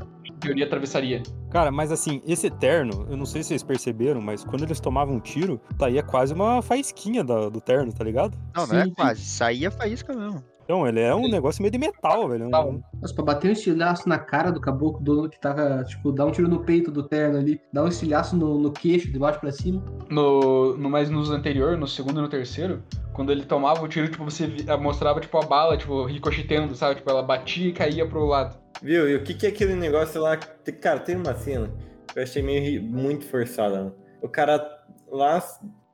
[0.44, 1.24] Teoria, atravessaria.
[1.50, 5.16] Cara, mas assim, esse terno, eu não sei se vocês perceberam, mas quando eles tomavam
[5.16, 8.38] um tiro, saía quase uma faísquinha da- do terno, tá ligado?
[8.56, 8.94] Não, não é Sim, sim.
[8.96, 9.22] quase.
[9.26, 10.44] Saía faísca mesmo.
[10.64, 12.50] Então, ele é um negócio meio de metal, velho.
[12.50, 12.64] Tá.
[12.66, 16.26] Um- Nossa, pra bater um estilhaço na cara do caboclo dono que tava, tipo, dar
[16.26, 19.40] um tiro no peito do terno ali, dar um estilhaço no, no queixo, de baixo
[19.40, 19.84] pra cima.
[20.10, 24.08] No, no mais nos anterior, no segundo e no terceiro, quando ele tomava o tiro,
[24.10, 24.48] tipo, você
[24.80, 26.96] mostrava, tipo, a bala, tipo, ricocheteando, sabe?
[26.96, 28.58] Tipo, ela batia e caía pro lado.
[28.82, 29.10] Viu?
[29.10, 30.38] E o que, que é aquele negócio lá?
[30.38, 31.70] Cara, tem uma cena
[32.12, 33.94] que eu achei meio muito forçada.
[34.22, 34.66] O cara
[35.12, 35.42] lá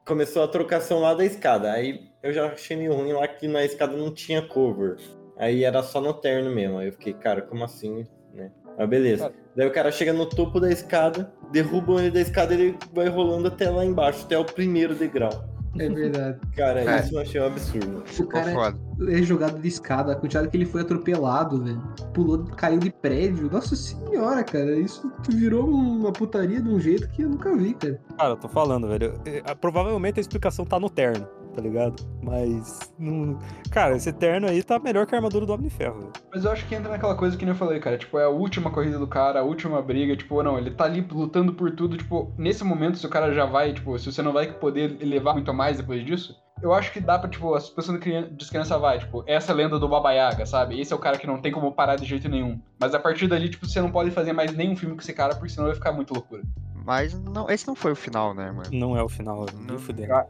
[0.05, 1.71] começou a trocação lá da escada.
[1.71, 4.97] Aí eu já achei meio ruim lá que na escada não tinha cover.
[5.37, 6.77] Aí era só no terno mesmo.
[6.79, 8.05] Aí eu fiquei, cara, como assim?
[8.33, 8.51] Né?
[8.77, 9.23] Mas beleza.
[9.29, 9.33] Cara.
[9.55, 13.47] Daí o cara chega no topo da escada, derruba ele da escada ele vai rolando
[13.47, 15.31] até lá embaixo, até o primeiro degrau.
[15.77, 16.39] É verdade.
[16.57, 16.99] Cara, É.
[16.99, 18.03] isso eu achei um absurdo.
[18.19, 18.77] o cara foda.
[19.07, 21.79] é jogado de escada, a quantidade que ele foi atropelado, velho.
[22.13, 23.49] Pulou, caiu de prédio.
[23.51, 28.01] Nossa senhora, cara, isso virou uma putaria de um jeito que eu nunca vi, cara.
[28.17, 29.13] Cara, eu tô falando, velho.
[29.25, 32.03] é, é, Provavelmente a explicação tá no terno, tá ligado?
[32.21, 32.79] Mas.
[32.97, 33.37] Não...
[33.71, 36.11] Cara, esse terno aí tá melhor que a armadura do Homem de Ferro.
[36.33, 37.97] Mas eu acho que entra naquela coisa que nem eu falei, cara.
[37.97, 40.15] Tipo, é a última corrida do cara, a última briga.
[40.15, 41.97] Tipo, não, ele tá ali lutando por tudo.
[41.97, 45.33] Tipo, nesse momento, se o cara já vai, tipo, se você não vai poder elevar
[45.33, 48.77] muito a mais depois disso, eu acho que dá pra, tipo, a suspensão de descrença
[48.77, 48.99] vai.
[48.99, 50.79] Tipo, essa é a lenda do Baba Yaga, sabe?
[50.79, 52.59] Esse é o cara que não tem como parar de jeito nenhum.
[52.79, 55.35] Mas a partir dali, tipo, você não pode fazer mais nenhum filme com esse cara,
[55.35, 56.43] porque senão vai ficar muito loucura.
[56.89, 58.67] Mas não, esse não foi o final, né, mano?
[58.73, 59.45] Não é o final.
[59.53, 59.77] Não.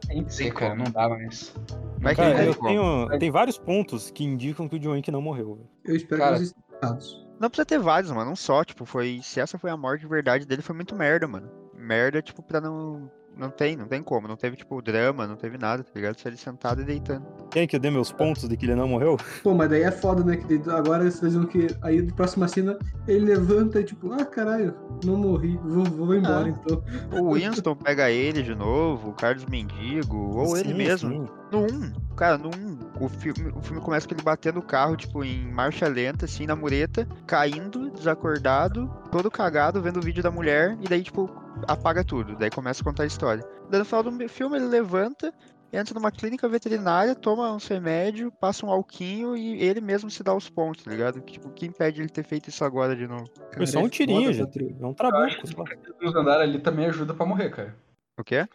[0.08, 0.84] Nem que ser, Tem cara, como.
[0.84, 1.54] não dá mais.
[1.98, 3.18] Mas Cara, que eu tenho.
[3.18, 5.68] Tem vários pontos que indicam que o John Wick não morreu, velho.
[5.86, 6.38] Eu espero Cara.
[6.38, 7.26] que errados.
[7.40, 8.32] Não precisa ter vários, mano.
[8.32, 9.20] Um só, tipo, foi.
[9.22, 11.50] Se essa foi a morte de verdade dele, foi muito merda, mano.
[11.74, 13.10] Merda, tipo, pra não.
[13.40, 14.28] Não tem, não tem como.
[14.28, 16.20] Não teve, tipo, drama, não teve nada, tá ligado?
[16.20, 17.26] Só ele sentado e deitando.
[17.50, 19.16] Quem que eu dei meus pontos de que ele não morreu?
[19.42, 20.36] Pô, mas daí é foda, né?
[20.36, 21.68] Que agora eles fazem o que?
[21.82, 24.74] Aí na próxima cena ele levanta e tipo, ah caralho,
[25.04, 26.48] não morri, vou, vou embora Ah.
[26.50, 26.82] então.
[27.18, 31.10] O Winston pega ele de novo, o Carlos Mendigo, ou ele Sim, mesmo.
[31.10, 31.39] sim.
[31.50, 34.96] No 1, cara, no 1, o filme, o filme começa com ele batendo o carro,
[34.96, 40.30] tipo, em marcha lenta, assim, na mureta, caindo, desacordado, todo cagado, vendo o vídeo da
[40.30, 41.28] mulher, e daí, tipo,
[41.66, 42.36] apaga tudo.
[42.36, 43.44] Daí começa a contar a história.
[43.68, 45.34] Daí no final do filme ele levanta,
[45.72, 50.34] entra numa clínica veterinária, toma uns remédios, passa um alquinho e ele mesmo se dá
[50.34, 51.20] os pontos, tá ligado?
[51.20, 53.28] Tipo, o que impede ele ter feito isso agora de novo?
[53.30, 54.46] Cara, Foi só é um tirinho, foda, gente.
[54.46, 54.76] Patrulha.
[54.80, 56.04] É um trabuco.
[56.04, 57.76] os andar ali também ajuda pra morrer, cara.
[58.18, 58.46] O quê?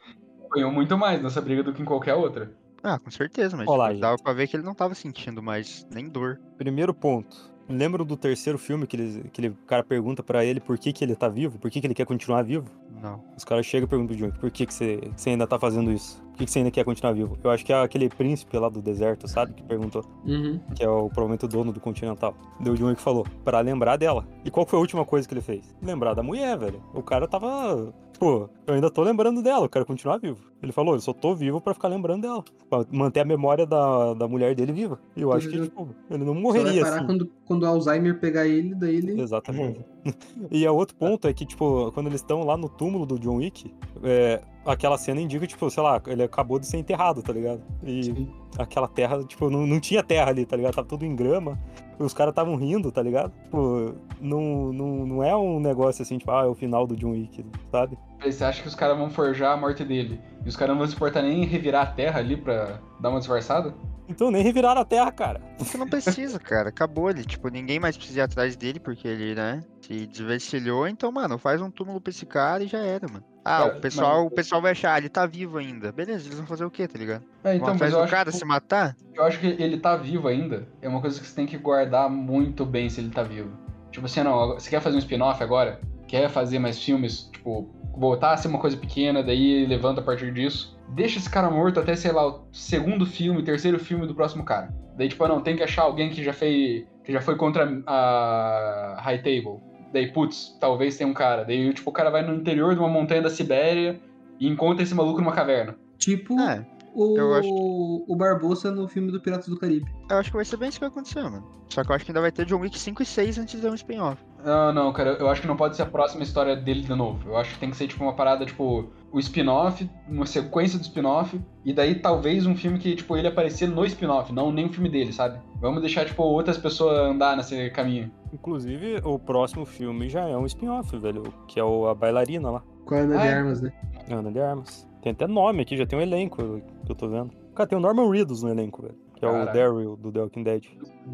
[0.45, 2.51] Apanhou muito mais nessa briga do que em qualquer outra.
[2.88, 5.88] Ah, com certeza, mas Olá, tipo, dava pra ver que ele não tava sentindo mais
[5.91, 6.39] nem dor.
[6.58, 7.54] Primeiro ponto.
[7.67, 10.93] Lembra do terceiro filme que, ele, que ele, o cara pergunta pra ele por que,
[10.93, 11.58] que ele tá vivo?
[11.58, 12.69] Por que, que ele quer continuar vivo?
[13.02, 13.24] Não.
[13.36, 15.58] Os caras chegam e perguntam pro John, por que, que, você, que você ainda tá
[15.58, 16.21] fazendo isso?
[16.30, 17.36] Por que, que você ainda quer continuar vivo?
[17.43, 19.54] Eu acho que é aquele príncipe lá do deserto, sabe?
[19.54, 20.60] Que perguntou, Uhum.
[20.76, 22.38] que é o, provavelmente o dono do Continental.
[22.60, 24.28] Deu o John que falou, pra lembrar dela.
[24.43, 25.76] E qual foi a última coisa que ele fez?
[25.82, 26.84] Lembrar da mulher, velho.
[26.93, 27.91] O cara tava.
[28.19, 30.39] Pô, eu ainda tô lembrando dela, eu quero continuar vivo.
[30.65, 32.43] Ele falou, eu só tô vivo pra ficar lembrando dela.
[32.69, 34.99] Pra manter a memória da, da mulher dele viva.
[35.15, 35.63] E eu acho que, Uhum.
[35.65, 37.06] tipo, ele não Só vai morreria parar assim.
[37.06, 39.21] quando, quando o Alzheimer pegar ele, daí ele.
[39.21, 39.80] Exatamente.
[40.51, 43.38] E a outro ponto é que, tipo, quando eles estão lá no túmulo do John
[43.38, 43.73] Wick,
[44.04, 47.62] é, aquela cena indica, tipo, sei lá, ele acabou de ser enterrado, tá ligado?
[47.84, 48.28] E Sim.
[48.56, 50.75] aquela terra, tipo, não, não tinha terra ali, tá ligado?
[50.75, 51.60] Tava tudo em grama.
[51.99, 53.32] E os caras estavam rindo, tá ligado?
[53.45, 57.12] Tipo, não, não, não é um negócio assim, tipo, ah, é o final do John
[57.12, 57.97] Wick, sabe?
[58.23, 60.88] Você acha que os caras vão forjar a morte dele e os caras não vão
[60.88, 63.73] se importar nem em revirar a terra ali pra dar uma disfarçada?
[64.08, 65.41] Então nem reviraram a terra, cara.
[65.58, 66.69] Porque não precisa, cara.
[66.69, 67.23] Acabou ele.
[67.25, 70.88] Tipo, ninguém mais precisa ir atrás dele, porque ele, né, se desvencilhou.
[70.88, 73.23] Então, mano, faz um túmulo pra esse cara e já era, mano.
[73.43, 75.91] Ah, Cara, o pessoal, mas- o pessoal vai achar, ah, ele tá vivo ainda.
[75.91, 77.23] Beleza, eles vão fazer o quê, tá ligado?
[77.43, 78.95] É, então, do acho, cara que, se matar?
[79.13, 80.67] eu acho que ele tá vivo ainda.
[80.82, 83.51] É uma coisa que você tem que guardar muito bem se ele tá vivo.
[83.91, 85.80] Tipo assim, não, você quer fazer um spin-off agora?
[86.08, 90.34] Quer fazer mais filmes, tipo, voltar a ser uma coisa pequena, daí levanta a partir
[90.34, 90.78] disso.
[90.89, 94.74] Deixa esse cara morto até, sei lá, o segundo filme, terceiro filme do próximo cara.
[94.96, 96.86] Daí, tipo, não, tem que achar alguém que já fez.
[97.04, 99.60] que já foi contra a High Table.
[99.91, 101.44] Daí, putz, talvez tenha um cara.
[101.44, 104.00] Daí, tipo, o cara vai no interior de uma montanha da Sibéria
[104.39, 105.76] e encontra esse maluco numa caverna.
[105.98, 109.89] Tipo É, o, acho o Barbosa no filme do Piratas do Caribe.
[110.10, 111.44] eu acho que vai ser bem isso que vai acontecer, mano.
[111.70, 113.68] Só que eu acho que ainda vai ter John Wick 5 e 6 antes de
[113.68, 114.22] um spin-off.
[114.45, 117.27] Não, não, cara, eu acho que não pode ser a próxima história dele de novo.
[117.27, 120.84] Eu acho que tem que ser, tipo, uma parada, tipo, o spin-off, uma sequência do
[120.84, 124.71] spin-off, e daí talvez um filme que, tipo, ele aparecer no spin-off, não nem um
[124.71, 125.39] filme dele, sabe?
[125.60, 128.12] Vamos deixar, tipo, outras pessoas andar nesse caminho.
[128.31, 131.23] Inclusive, o próximo filme já é um spin-off, velho.
[131.47, 132.63] Que é o, a bailarina lá.
[132.86, 133.34] Com a Ana Ah, de é?
[133.34, 133.73] Armas, né?
[134.12, 134.88] Ana de Armas.
[135.01, 137.31] Tem até nome aqui, já tem um elenco que eu tô vendo.
[137.55, 138.95] Cara, tem o Norman Reedus no elenco, velho.
[139.15, 139.54] Que é o Caralho.
[139.54, 140.63] Daryl do The Walking Dead.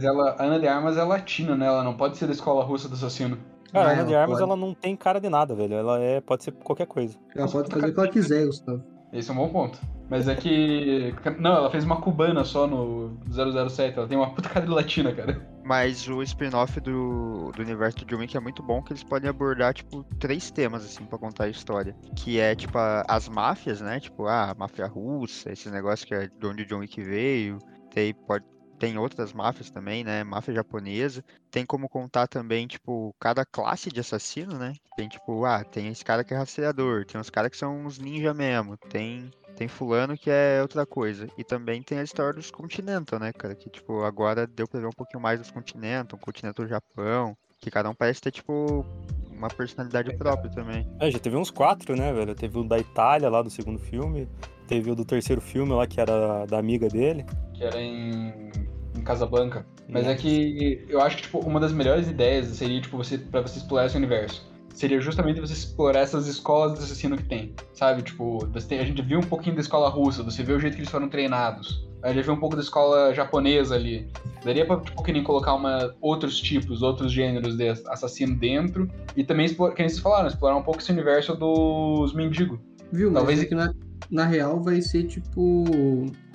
[0.02, 1.68] Ela, a Ana de Armas é latina, né?
[1.68, 3.38] Ela não pode ser da escola russa do assassino.
[3.72, 4.50] Cara, a Ana de Armas, pode.
[4.52, 5.76] ela não tem cara de nada, velho.
[5.76, 7.18] Ela é, pode ser qualquer coisa.
[7.36, 8.84] Ela pode fazer o que ela quiser, Gustavo.
[9.14, 9.78] Esse é um bom ponto.
[10.10, 11.14] Mas é que.
[11.40, 13.18] Não, ela fez uma cubana só no
[13.70, 13.98] 007.
[13.98, 15.46] Ela tem uma puta cara de latina, cara.
[15.64, 19.30] Mas o spin-off do, do universo do John Wick é muito bom, que eles podem
[19.30, 21.96] abordar, tipo, três temas, assim, pra contar a história.
[22.16, 24.00] Que é, tipo, a- as máfias, né?
[24.00, 27.60] Tipo, ah, a máfia russa, esses negócios que é de onde o John Wick veio.
[27.94, 28.46] Tem, pode,
[28.80, 30.24] tem outras máfias também, né?
[30.24, 31.24] Máfia japonesa.
[31.52, 34.74] Tem como contar também, tipo, cada classe de assassino, né?
[34.96, 38.00] Tem, tipo, ah, tem esse cara que é rastreador, tem uns caras que são uns
[38.00, 41.28] ninja mesmo, tem tem fulano que é outra coisa.
[41.38, 43.54] E também tem a história dos Continental, né, cara?
[43.54, 47.38] Que, tipo, agora deu pra ver um pouquinho mais dos Continental, Continental Japão.
[47.60, 48.84] Que cada um parece ter, tipo,
[49.30, 50.88] uma personalidade própria também.
[51.00, 52.34] É, já teve uns quatro, né, velho?
[52.34, 54.28] Teve o da Itália lá do segundo filme.
[54.72, 57.26] Teve o do terceiro filme lá, que era da amiga dele.
[57.54, 58.32] Que era em.
[58.96, 59.66] em Casablanca.
[59.90, 63.42] Mas é que eu acho que, tipo, uma das melhores ideias seria, tipo, você, pra
[63.42, 64.50] você explorar esse universo.
[64.74, 67.54] Seria justamente você explorar essas escolas de assassino que tem.
[67.74, 68.02] Sabe?
[68.02, 70.76] Tipo, você tem- a gente viu um pouquinho da escola russa, você vê o jeito
[70.76, 71.86] que eles foram treinados.
[72.02, 74.08] A gente viu um pouco da escola japonesa ali.
[74.46, 78.90] Daria pra, tipo, que nem colocar uma, outros tipos, outros gêneros de assassino dentro.
[79.18, 82.58] E também, explorar, que nem vocês falaram, explorar um pouco esse universo dos mendigos.
[82.94, 83.10] Viu?
[83.12, 83.74] Mas Talvez- é que na,
[84.10, 85.66] na real vai ser tipo.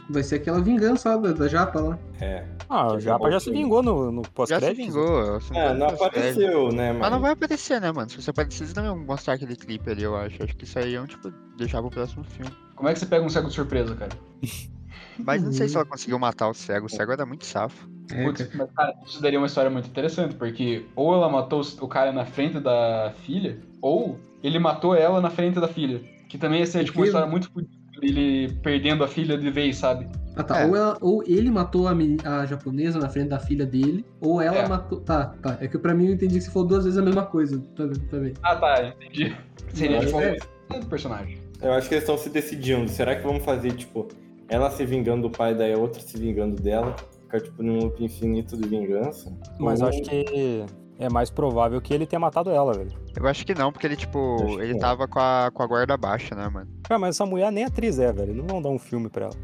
[0.08, 1.98] Vai ser aquela vingança lá da, da Japa lá.
[2.20, 2.44] É.
[2.68, 4.76] Ah, o Que Japa já se vingou no, no Já se pós-crédito.
[4.76, 5.34] vingou.
[5.34, 6.06] assim, É, não pós-crédito.
[6.06, 6.92] apareceu, né?
[6.92, 8.08] Mas, Mas não vai aparecer, né, mano?
[8.08, 10.40] Se você aparecer, eles não vão mostrar aquele clipe ali, eu acho.
[10.44, 12.52] Acho que isso aí é um, tipo, deixar pro próximo filme.
[12.76, 14.12] Como é que você pega um cego de surpresa, cara?
[15.18, 16.86] Mas não sei se ela conseguiu matar o cego.
[16.86, 17.88] O cego era muito safo.
[18.12, 21.88] É, Putz, mas, cara, isso daria uma história muito interessante, porque ou ela matou o
[21.88, 26.00] cara na frente da filha, ou ele matou ela na frente da filha.
[26.28, 29.76] Que também ia ser, tipo, uma história muito fodida, ele perdendo a filha de vez,
[29.76, 30.08] sabe?
[30.34, 30.60] Ah, tá.
[30.60, 30.66] É.
[30.66, 31.92] Ou, ela- ou ele matou a,
[32.24, 34.68] a japonesa na frente da filha dele, ou ela É.
[34.68, 35.00] matou.
[35.00, 35.56] Tá, tá.
[35.60, 37.58] É que pra mim eu entendi que você falou duas vezes a mesma coisa.
[37.74, 38.32] Tá, tá bem.
[38.42, 39.34] Ah, tá, entendi.
[39.72, 40.36] Seria, tipo, é.
[40.74, 41.38] um do personagem.
[41.62, 42.86] Eu acho que eles estão se decidindo.
[42.90, 44.06] Será que vamos fazer, tipo,
[44.48, 46.94] ela se vingando do pai, daí a outra se vingando dela?
[47.22, 49.32] Ficar, tipo, num loop infinito de vingança?
[49.58, 50.64] Mas Ou- acho que
[50.98, 52.92] é mais provável que ele tenha matado ela, velho.
[53.14, 55.96] Eu acho que não, porque ele, tipo, Acho ele tava com a, com a guarda
[55.96, 56.68] baixa, né, mano?
[56.84, 58.34] Cara, mas essa mulher nem atriz é, velho.
[58.34, 59.34] Não vão dar um filme pra ela.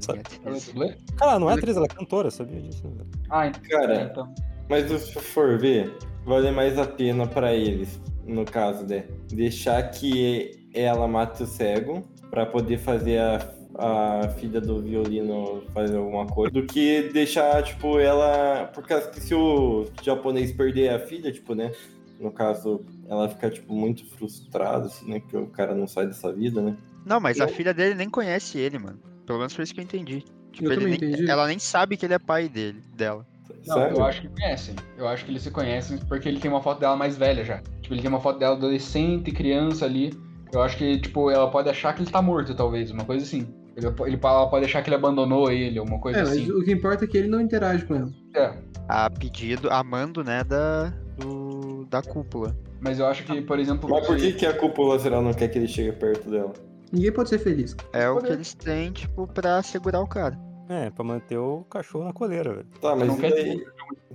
[0.00, 0.20] Sabe?
[0.20, 0.96] É?
[1.16, 2.82] Cara, ela não é atriz, ela é cantora, sabia disso?
[2.82, 3.06] velho?
[3.30, 3.62] Ah, então.
[3.68, 4.34] Cara, então.
[4.68, 9.04] Mas se for ver, vale mais a pena pra eles, no caso, né?
[9.28, 15.96] Deixar que ela mate o cego pra poder fazer a, a filha do violino fazer
[15.96, 18.66] alguma coisa, do que deixar, tipo, ela.
[18.74, 21.72] Por causa que se o japonês perder a filha, tipo, né?
[22.18, 25.20] No caso, ela fica, tipo, muito frustrada, assim, né?
[25.20, 26.76] Que o cara não sai dessa vida, né?
[27.06, 28.98] Não, mas a Eu- filha dele nem conhece ele, mano.
[29.24, 30.24] Pelo menos foi isso que eu entendi.
[30.52, 31.30] Tipo, Eu nem- entendi.
[31.30, 33.24] ela nem sabe que ele é pai dele, dela.
[33.66, 33.96] Não, Sério?
[33.98, 34.74] eu acho que conhecem.
[34.96, 37.62] Eu acho que eles se conhecem porque ele tem uma foto dela mais velha já.
[37.80, 40.12] Tipo, ele tem uma foto dela adolescente, criança ali.
[40.52, 43.46] Eu acho que, tipo, ela pode achar que ele tá morto, talvez, uma coisa assim.
[43.78, 46.50] Ele, ele, ela pode achar que ele abandonou ele, uma coisa É, mas assim.
[46.50, 48.10] o que importa é que ele não interage com ela.
[48.34, 48.52] É.
[48.88, 52.56] A pedido, a mando, né, da, do, da cúpula.
[52.80, 53.88] Mas eu acho que, por exemplo.
[53.88, 56.52] Mas por que, que a cúpula será não quer que ele chegue perto dela?
[56.92, 57.76] Ninguém pode ser feliz.
[57.92, 60.38] É o que eles têm, tipo, pra segurar o cara.
[60.70, 62.66] É, pra manter o cachorro na coleira, velho.
[62.80, 63.64] Tá, mas não e quer daí-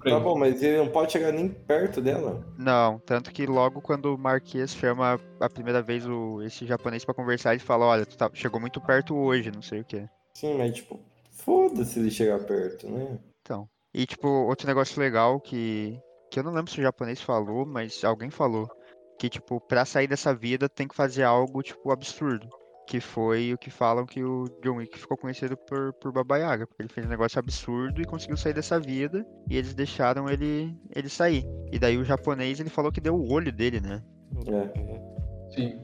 [0.04, 2.46] dizer Tá bom, mas ele não pode chegar nem perto dela.
[2.58, 7.14] Não, tanto que logo quando o Marquês chama a primeira vez o, esse japonês pra
[7.14, 10.08] conversar, ele fala, olha, tu tá- chegou muito perto hoje, não sei o quê.
[10.36, 11.00] Sim, mas tipo,
[11.32, 13.18] foda-se ele chegar perto, né?
[13.42, 13.68] Então.
[13.94, 16.00] E tipo, outro negócio legal que.
[16.32, 18.68] Que eu não lembro se o japonês falou, mas alguém falou.
[19.20, 22.50] Que, tipo, pra sair dessa vida tem que fazer algo, tipo, absurdo.
[22.88, 26.68] Que foi o que falam que o John Wick ficou conhecido por, por Baba Yaga.
[26.68, 29.26] Porque ele fez um negócio absurdo e conseguiu sair dessa vida.
[29.50, 31.46] E eles deixaram ele, ele sair.
[31.72, 34.04] E daí o japonês, ele falou que deu o olho dele, né?
[34.48, 35.52] É.
[35.56, 35.80] Sim.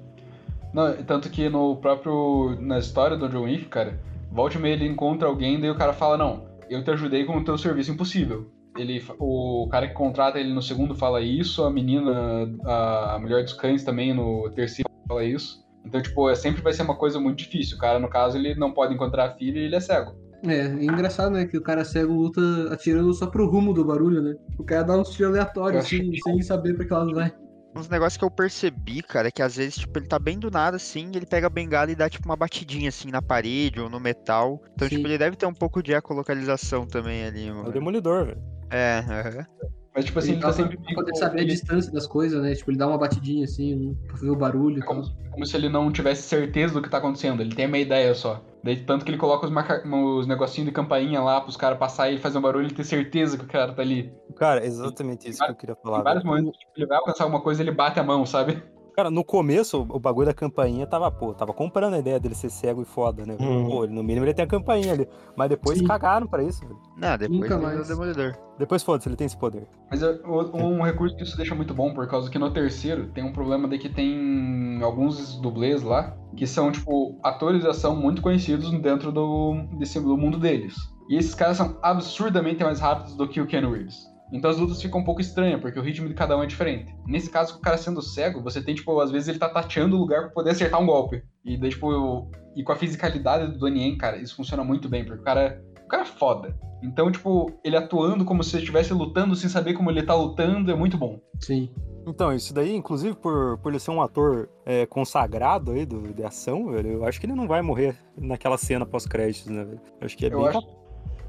[0.73, 2.57] Não, tanto que no próprio.
[2.59, 3.99] Na história do John Wick, cara,
[4.31, 7.43] volte e ele encontra alguém, daí o cara fala, não, eu te ajudei com o
[7.43, 8.51] teu serviço impossível.
[8.77, 13.53] Ele, o cara que contrata ele no segundo fala isso, a menina, a mulher dos
[13.53, 15.67] cães também no terceiro fala isso.
[15.85, 17.77] Então, tipo, é, sempre vai ser uma coisa muito difícil.
[17.77, 20.13] O cara, no caso, ele não pode encontrar a filha e ele é cego.
[20.45, 21.45] É, é engraçado, né?
[21.45, 24.35] Que o cara cego luta atirando só pro rumo do barulho, né?
[24.57, 27.31] O cara dá uns tiros aleatórios, assim, sem saber pra que lado vai.
[27.75, 30.49] Uns negócios que eu percebi, cara, é que às vezes, tipo, ele tá bem do
[30.49, 33.89] nada, assim, ele pega a bengala e dá, tipo, uma batidinha, assim, na parede ou
[33.89, 34.59] no metal.
[34.73, 34.95] Então, Sim.
[34.95, 37.71] tipo, ele deve ter um pouco de ecolocalização também ali, É o mano.
[37.71, 38.41] demolidor, velho.
[38.71, 39.45] É, aham.
[39.95, 42.05] Mas, tipo assim, ele ele tá dá sempre pra poder saber a ele- distância das
[42.05, 42.53] coisas, né?
[42.53, 45.67] Tipo, ele dá uma batidinha assim, pra ver o barulho É como, como se ele
[45.67, 48.43] não tivesse certeza do que tá acontecendo, ele tem uma ideia só.
[48.63, 49.81] Daí, tanto que ele coloca os, marca...
[49.87, 52.83] os negocinhos de campainha lá pros caras passar e ele fazer um barulho e ter
[52.83, 54.13] certeza que o cara tá ali.
[54.35, 56.01] Cara, exatamente isso que eu queria falar.
[56.01, 58.61] Em vários momentos, tipo, ele vai alcançar alguma coisa ele bate a mão, sabe?
[58.99, 62.49] Cara, no começo, o bagulho da campainha tava, pô, tava comprando a ideia dele ser
[62.49, 63.37] cego e foda, né?
[63.39, 63.65] Hum.
[63.69, 65.07] Pô, ele- no mínimo ele tem a campainha ali.
[65.37, 65.85] Mas depois Sim.
[65.87, 66.77] cagaram pra isso, velho.
[66.97, 67.87] Não, depois Nunca é o mais.
[67.87, 68.35] demolidor.
[68.57, 69.65] Depois foda-se, ele tem esse poder.
[69.89, 70.19] Mas é,
[70.53, 73.69] um recurso que isso deixa muito bom, por causa que no terceiro tem um problema
[73.69, 79.13] de que tem alguns dublês lá que são, tipo, atores de ação muito conhecidos dentro
[79.13, 80.75] do, desse, do mundo deles.
[81.09, 83.95] E esses caras são absurdamente mais rápidos do que o Ken Reeves.
[84.31, 86.93] Então as lutas ficam um pouco estranhas, porque o ritmo de cada um é diferente.
[87.07, 89.95] Nesse caso, com o cara sendo cego, você tem, tipo, às vezes ele tá tateando
[89.95, 91.23] o lugar pra poder acertar um golpe.
[91.43, 94.87] E daí, tipo, eu- e com a fisicalidade do Donnie Yen, cara, isso funciona muito
[94.87, 96.55] bem, porque o cara, o cara é foda.
[96.83, 100.71] Então, tipo, ele atuando como se ele estivesse lutando sem saber como ele tá lutando
[100.71, 101.19] é muito bom.
[101.39, 101.69] Sim.
[102.07, 106.23] Então, isso daí, inclusive, por, por ele ser um ator é, consagrado aí do, de
[106.23, 109.81] ação, velho, eu acho que ele não vai morrer naquela cena pós-créditos, né, velho?
[109.99, 110.61] Eu acho que é Eu bem acho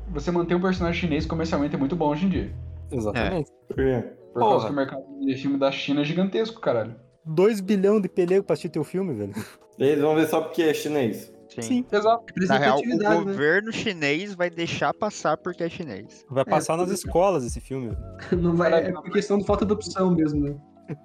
[0.08, 2.54] você manter um personagem chinês comercialmente é muito bom hoje em dia.
[2.92, 3.50] Exatamente.
[3.68, 4.04] Por quê?
[4.32, 4.50] Por Porra.
[4.50, 6.94] causa que o mercado de filme da China é gigantesco, caralho.
[7.24, 9.32] 2 bilhões de pelego pra assistir teu filme, velho.
[9.78, 11.32] Eles vão ver só porque é chinês.
[11.60, 11.84] Sim.
[11.90, 12.24] Exato.
[12.46, 13.14] Na real, o né?
[13.24, 16.24] governo chinês vai deixar passar porque é chinês.
[16.30, 17.96] Vai passar nas tudo- escolas esse filme.
[18.30, 20.54] Não vai, é por questão de falta de opção mesmo, né?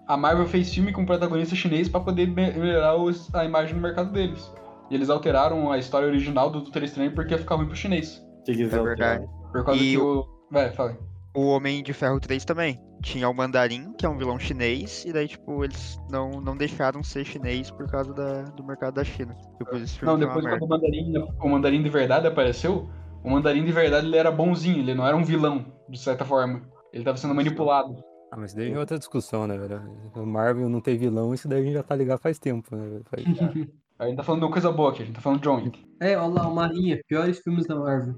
[0.07, 3.81] A Marvel fez filme com protagonista chinês pra poder me- melhorar os- a imagem do
[3.81, 4.51] mercado deles.
[4.91, 8.23] E eles alteraram a história original do Doutor Estranho porque ia ficar ruim pro chinês.
[8.45, 9.25] Que que É verdade.
[9.51, 10.25] Por causa E que o- o.
[10.51, 10.95] Vai, fala.
[11.35, 12.79] O Homem de Ferro 3 também.
[13.01, 17.03] Tinha o Mandarim, que é um vilão chinês, e daí, tipo, eles não, não deixaram
[17.03, 19.35] ser chinês por causa da, do mercado da China.
[19.59, 22.89] Depois esse filme Não, depois quando o mandarim, o mandarim de verdade apareceu,
[23.23, 26.61] o mandarim de verdade ele era bonzinho, ele não era um vilão, de certa forma.
[26.91, 27.95] Ele tava sendo manipulado.
[28.31, 29.81] Ah, mas daí é outra discussão, né, velho?
[30.15, 32.87] O Marvel não tem vilão, isso daí a gente já tá ligado faz tempo, né,
[32.87, 33.05] velho?
[33.05, 33.25] Faz-
[33.97, 35.55] A gente tá falando de uma coisa boa aqui, a gente tá falando de John
[35.63, 35.85] Wick.
[36.01, 38.13] É, olha lá, o Marinha, piores filmes da Marvel.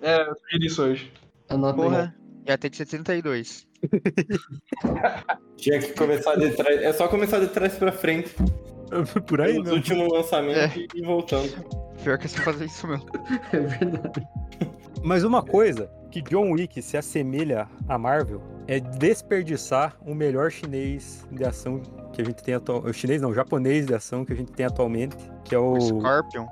[0.00, 1.12] É, eu sugeri isso hoje.
[1.50, 1.88] Anota aí.
[1.90, 2.23] Porra, ia
[2.58, 3.66] ter que ser 32.
[5.56, 6.82] Tinha que começar de trás.
[6.82, 8.34] É só começar de trás pra frente.
[9.26, 9.74] Por aí, Os não.
[9.74, 10.86] últimos lançamentos É.
[10.94, 11.48] e voltando.
[12.02, 13.06] Pior que é só fazer isso mesmo.
[13.52, 14.28] É verdade.
[15.02, 21.26] Mas uma coisa que John Wick se assemelha a Marvel é desperdiçar o melhor chinês
[21.30, 21.80] de ação
[22.12, 22.90] que a gente tem atualmente.
[22.90, 25.72] O chinês não, o japonês de ação que a gente tem atualmente, que é o.
[25.74, 26.46] O Scorpion.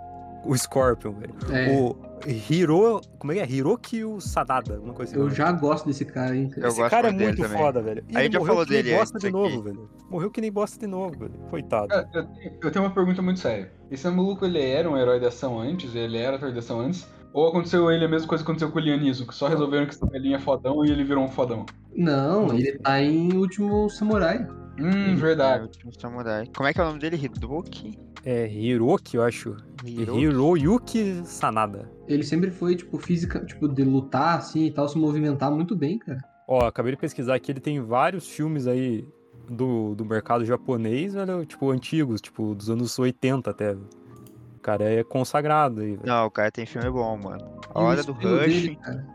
[0.45, 1.35] O Scorpion, velho.
[1.51, 3.01] É, O Hiro.
[3.19, 3.51] Como é que é?
[3.57, 5.21] Hiroki Sanada, alguma coisa assim.
[5.21, 6.51] eu já gosto desse cara, hein?
[6.57, 7.59] Eu Esse cara é muito dele também.
[7.59, 8.05] foda, velho.
[8.09, 9.63] E A ele gente já morreu falou que nem dele bosta de novo, aqui.
[9.63, 9.91] velho.
[10.11, 11.33] Morreu que nem bosta de novo, velho.
[11.51, 11.89] Coitado.
[11.89, 13.73] Cara, eu, tenho- eu tenho uma pergunta muito séria.
[13.91, 15.95] Esse maluco, ele era um herói de ação antes?
[15.95, 17.07] Ele era ator de ação antes?
[17.33, 19.95] Ou aconteceu ele a mesma coisa que aconteceu com o Lianismo, que só resolveram que
[19.95, 21.65] esse velhinho é fodão e ele virou um fodão?
[21.97, 24.47] Não, ele tá em Último Samurai.
[24.79, 25.61] Hum, É, verdade.
[25.65, 26.49] o último samurai.
[26.57, 27.17] Como é que é o nome dele?
[27.17, 27.99] Hidoki?
[28.25, 29.57] É Hiroki, eu acho.
[29.85, 30.21] Hiroki?
[30.21, 31.91] Hiroyuki Sanada.
[32.07, 35.99] Ele sempre foi, tipo, física, tipo, de lutar assim e tal, se movimentar muito bem,
[35.99, 36.21] cara.
[36.47, 39.07] Ó, acabei de pesquisar aqui, ele tem vários filmes aí
[39.49, 43.73] do, do mercado japonês, velho, tipo, antigos, tipo, dos anos 80 até.
[43.75, 46.03] O cara é consagrado aí, velho.
[46.07, 47.45] Não, o cara tem filme bom, mano.
[47.75, 48.23] A o Hora do Rush.
[48.23, 49.07] dele, cara.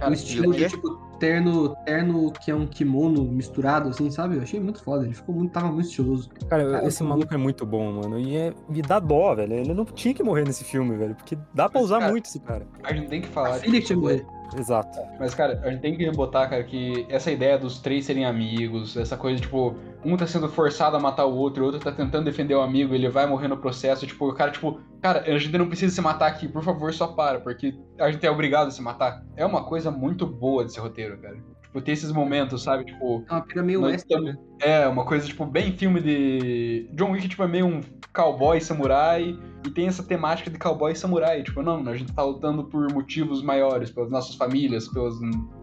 [0.00, 0.88] Cara, o estilo de, tipo,
[1.18, 4.36] terno, terno que é um kimono misturado, assim, sabe?
[4.36, 5.04] Eu achei muito foda.
[5.04, 6.28] Ele ficou muito, tava muito estiloso.
[6.48, 8.18] Cara, Cara, esse maluco é muito bom, mano.
[8.18, 9.52] E, é, e dá dó, velho.
[9.54, 11.14] Ele não tinha que morrer nesse filme, velho.
[11.14, 12.66] Porque dá pra usar cara, muito esse cara.
[12.82, 13.54] A gente tem que A falar.
[13.54, 14.26] filha que tinha que morrer.
[14.56, 14.98] Exato.
[15.18, 18.96] Mas, cara, a gente tem que botar, cara, que essa ideia dos três serem amigos,
[18.96, 22.24] essa coisa, tipo, um tá sendo forçado a matar o outro, o outro tá tentando
[22.24, 25.56] defender o amigo, ele vai morrer no processo, tipo, o cara, tipo, cara, a gente
[25.56, 28.70] não precisa se matar aqui, por favor, só para, porque a gente é obrigado a
[28.70, 29.22] se matar.
[29.36, 31.36] É uma coisa muito boa desse roteiro, cara.
[31.68, 32.84] Tipo, ter esses momentos, sabe?
[32.86, 34.38] Tipo, É uma pira meio western, né?
[34.60, 36.88] é uma coisa, tipo, bem filme de.
[36.94, 37.80] John Wick, tipo, é meio um
[38.12, 39.38] cowboy samurai.
[39.66, 41.42] E tem essa temática de cowboy samurai.
[41.42, 45.14] Tipo, não, a gente tá lutando por motivos maiores, pelas nossas famílias, pelas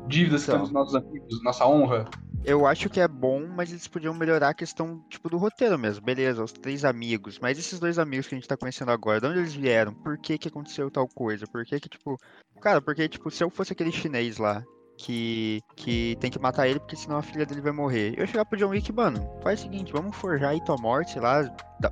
[0.08, 0.58] dívidas que Então.
[0.60, 2.06] temos com nossos amigos, nossa honra.
[2.44, 6.06] Eu acho que é bom, mas eles podiam melhorar a questão, tipo, do roteiro mesmo.
[6.06, 7.40] Beleza, os três amigos.
[7.42, 9.92] Mas esses dois amigos que a gente tá conhecendo agora, de onde eles vieram?
[9.96, 11.48] Por que que aconteceu tal coisa?
[11.48, 12.16] Por que que, tipo...
[12.62, 14.64] Cara, porque, tipo, se eu fosse aquele chinês lá,
[14.98, 18.14] que, que tem que matar ele porque senão a filha dele vai morrer.
[18.18, 21.22] Eu chegar pro John Wick, mano, faz o seguinte, vamos forjar aí tua morte, sei
[21.22, 21.44] lá,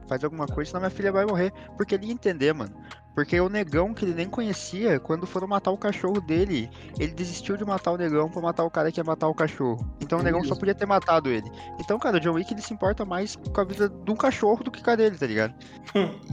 [0.07, 1.51] faz alguma coisa, senão minha filha vai morrer.
[1.77, 2.73] Porque ele ia entender, mano.
[3.15, 7.55] Porque o negão que ele nem conhecia, quando foram matar o cachorro dele, ele desistiu
[7.55, 9.85] de matar o negão pra matar o cara que ia matar o cachorro.
[10.01, 11.47] Então o negão só podia ter matado ele.
[11.79, 14.71] Então, cara, o John Wick ele se importa mais com a vida do cachorro do
[14.71, 15.53] que com a dele, tá ligado?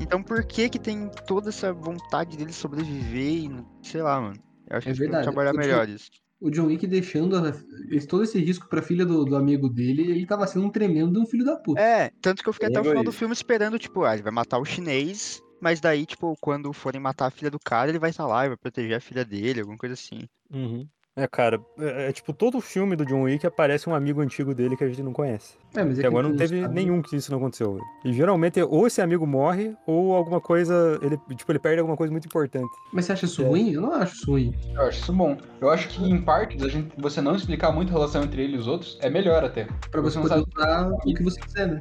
[0.00, 4.36] então por que que tem toda essa vontade dele sobreviver e não- sei lá, mano.
[4.70, 5.24] Eu acho É que verdade.
[5.24, 6.10] trabalhar Eu, tipo, melhor isso.
[6.40, 7.52] O John Wick deixando a-
[7.90, 11.20] esse- todo esse risco pra filha do, do amigo dele, ele tava sendo um tremendo
[11.20, 11.80] um filho da puta.
[11.80, 14.22] É, tanto que eu fiquei Bem até o final do filme esperando, tipo, ah, ele
[14.22, 17.98] vai matar o chinês, mas daí, tipo, quando forem matar a filha do cara, ele
[17.98, 20.26] vai estar lá e vai proteger a filha dele, alguma coisa assim.
[20.50, 20.88] Uhum.
[21.22, 24.76] É, cara, é, é tipo, todo filme do John Wick aparece um amigo antigo dele
[24.76, 25.54] que a gente não conhece.
[25.74, 26.74] É, mas é que agora não teve sabe.
[26.74, 27.74] nenhum que isso não aconteceu.
[27.74, 27.84] velho.
[28.04, 30.98] E geralmente, ou esse amigo morre, ou alguma coisa.
[31.02, 32.68] Ele, tipo, ele perde alguma coisa muito importante.
[32.92, 33.46] Mas você acha isso É.
[33.46, 33.72] ruim?
[33.72, 34.54] Eu não acho isso ruim.
[34.74, 35.36] Eu acho isso bom.
[35.60, 38.56] Eu acho que, em partes, a gente, você não explicar muito a relação entre ele
[38.56, 39.66] e os outros é melhor até.
[39.90, 41.80] Pra você Você não poder sabe- usar o que você quiser, né?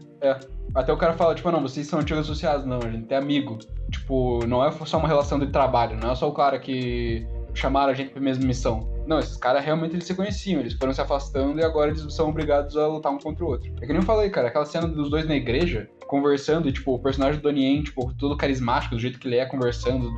[0.76, 2.66] Até o cara fala, tipo, não, vocês são antigos associados.
[2.66, 3.58] Não, a gente é amigo.
[3.92, 7.92] Tipo, não é só uma relação de trabalho, não é só o cara que chamaram
[7.92, 8.90] a gente pra mesma missão.
[9.08, 12.30] Não, esses caras realmente eles se conheciam, eles foram se afastando e agora eles são
[12.30, 13.72] obrigados a lutar um contra o outro.
[13.78, 16.94] É que nem eu falei, cara, aquela cena dos dois na igreja, conversando, e, tipo,
[16.94, 20.12] o personagem do Donnie tipo, todo carismático, do jeito que ele é, conversando,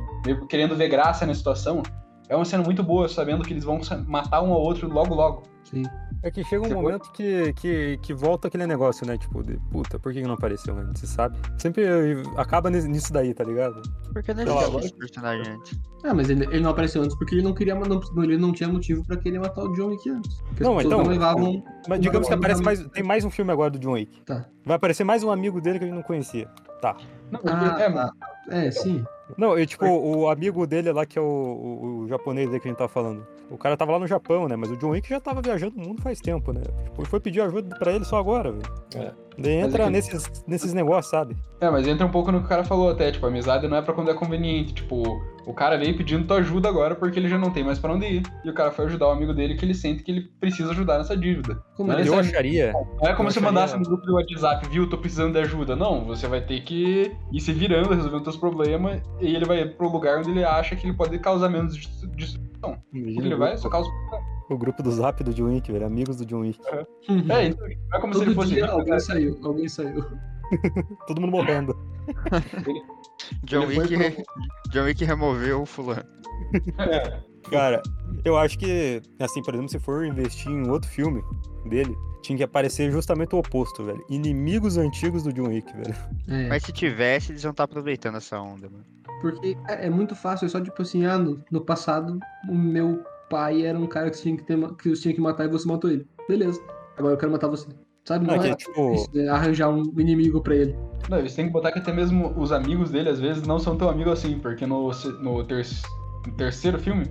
[0.48, 1.82] querendo ver graça na situação,
[2.28, 5.42] é uma cena muito boa, sabendo que eles vão matar um ao outro logo logo.
[5.64, 5.82] Sim.
[6.22, 6.82] É que chega um Chegou.
[6.82, 9.18] momento que, que, que volta aquele negócio, né?
[9.18, 11.00] Tipo, de puta, por que não apareceu antes?
[11.00, 11.36] Você sabe?
[11.58, 11.84] Sempre
[12.36, 13.82] acaba nis- nisso daí, tá ligado?
[14.12, 15.78] Porque não agora- esse personagem antes.
[16.04, 18.68] Ah, mas ele, ele não apareceu antes porque ele não queria, não, ele não tinha
[18.68, 20.42] motivo pra querer matar o John Wick antes.
[20.60, 21.64] Não, então, não levavam.
[21.88, 22.86] Mas digamos que aparece mais.
[22.88, 24.20] Tem mais um filme agora do John Wick.
[24.22, 24.46] Tá.
[24.64, 26.48] Vai aparecer mais um amigo dele que a gente não conhecia.
[26.80, 26.96] Tá.
[27.30, 28.10] Não, Ah, é, tá.
[28.48, 29.04] É, sim.
[29.36, 32.68] Não, e tipo, o amigo dele lá, que é o, o, o japonês aí que
[32.68, 33.26] a gente tava falando.
[33.52, 34.56] O cara tava lá no Japão, né?
[34.56, 36.62] Mas o John Wick já tava viajando o mundo faz tempo, né?
[36.84, 38.64] Tipo, foi pedir ajuda pra ele só agora, velho.
[38.96, 39.12] É.
[39.38, 41.36] Daí entra é que- nesses, nesses negócios, sabe?
[41.60, 43.82] É, mas entra um pouco no que o cara falou até, tipo, amizade não é
[43.82, 44.74] pra quando é conveniente.
[44.74, 45.02] Tipo,
[45.46, 48.06] o cara veio pedindo tua ajuda agora porque ele já não tem mais pra onde
[48.06, 48.22] ir.
[48.44, 50.98] E o cara foi ajudar o amigo dele que ele sente que ele precisa ajudar
[50.98, 51.62] nessa dívida.
[51.76, 52.72] Como Mas ele Eu é- acharia.
[53.00, 55.74] Não é como se mandasse no grupo do WhatsApp, viu, tô precisando de ajuda.
[55.74, 59.88] Não, você vai ter que ir se virando, resolvendo seus problemas, e ele vai pro
[59.90, 62.78] lugar onde ele acha que ele pode causar menos destru- destruição.
[62.92, 63.88] Porque ele vai só causa.
[64.50, 65.86] O grupo do Zap do John Wick, velho.
[65.86, 66.60] Amigos do John Wick.
[66.68, 68.50] É, então, não é como se Todo ele fosse.
[68.54, 70.04] dia alguém saiu, alguém saiu.
[71.06, 71.74] Todo mundo morrendo.
[73.44, 74.24] John Wick, re-
[74.70, 76.04] John Wick removeu o fulano.
[76.78, 77.20] É,
[77.50, 77.82] Cara,
[78.24, 81.22] eu acho que, assim, por exemplo, se for investir em outro filme
[81.68, 84.04] dele, tinha que aparecer justamente o oposto, velho.
[84.08, 85.94] Inimigos antigos do John Wick, velho.
[86.28, 88.84] É, Mas se tivesse, eles iam estar aproveitando essa onda, mano.
[89.20, 92.18] porque é, é muito fácil, é só tipo assim, ah, no, no passado
[92.48, 95.20] o meu pai era um cara que você tinha que, ter, que você tinha que
[95.20, 96.06] matar e você matou ele.
[96.28, 96.60] Beleza.
[96.96, 97.66] Agora eu quero matar você.
[98.04, 98.26] Sabe?
[98.26, 99.28] Não Não, é que, tipo, né?
[99.28, 100.76] arranjar um inimigo pra ele.
[101.08, 103.76] Não, eles têm que botar que até mesmo os amigos dele, às vezes, não são
[103.76, 104.90] tão amigos assim, porque no,
[105.20, 105.66] no, ter-
[106.26, 107.06] no terceiro filme,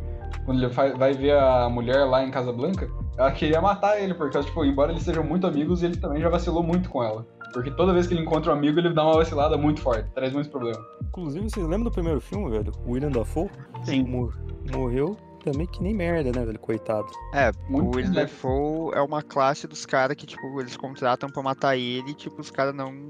[0.46, 4.40] quando ele vai, vai ver a mulher lá em Casablanca, ela queria matar ele, porque,
[4.40, 7.26] tipo, embora eles sejam muito amigos, ele também já vacilou muito com ela.
[7.54, 10.32] Porque toda vez que ele encontra um amigo, ele dá uma vacilada muito forte, traz
[10.32, 10.80] muitos problemas.
[11.04, 12.72] inclusive, vocês lembram do primeiro filme, velho?
[12.86, 13.50] O William Dafoe?
[13.84, 14.04] Sim.
[14.06, 14.38] Mor-
[14.74, 16.60] morreu também que nem merda, né, velho?
[16.60, 17.08] Coitado.
[17.34, 18.14] É, Muito o Willem.
[18.14, 22.40] Dafoe é uma classe dos caras que, tipo, eles contratam pra matar ele e, tipo,
[22.42, 23.08] os caras não,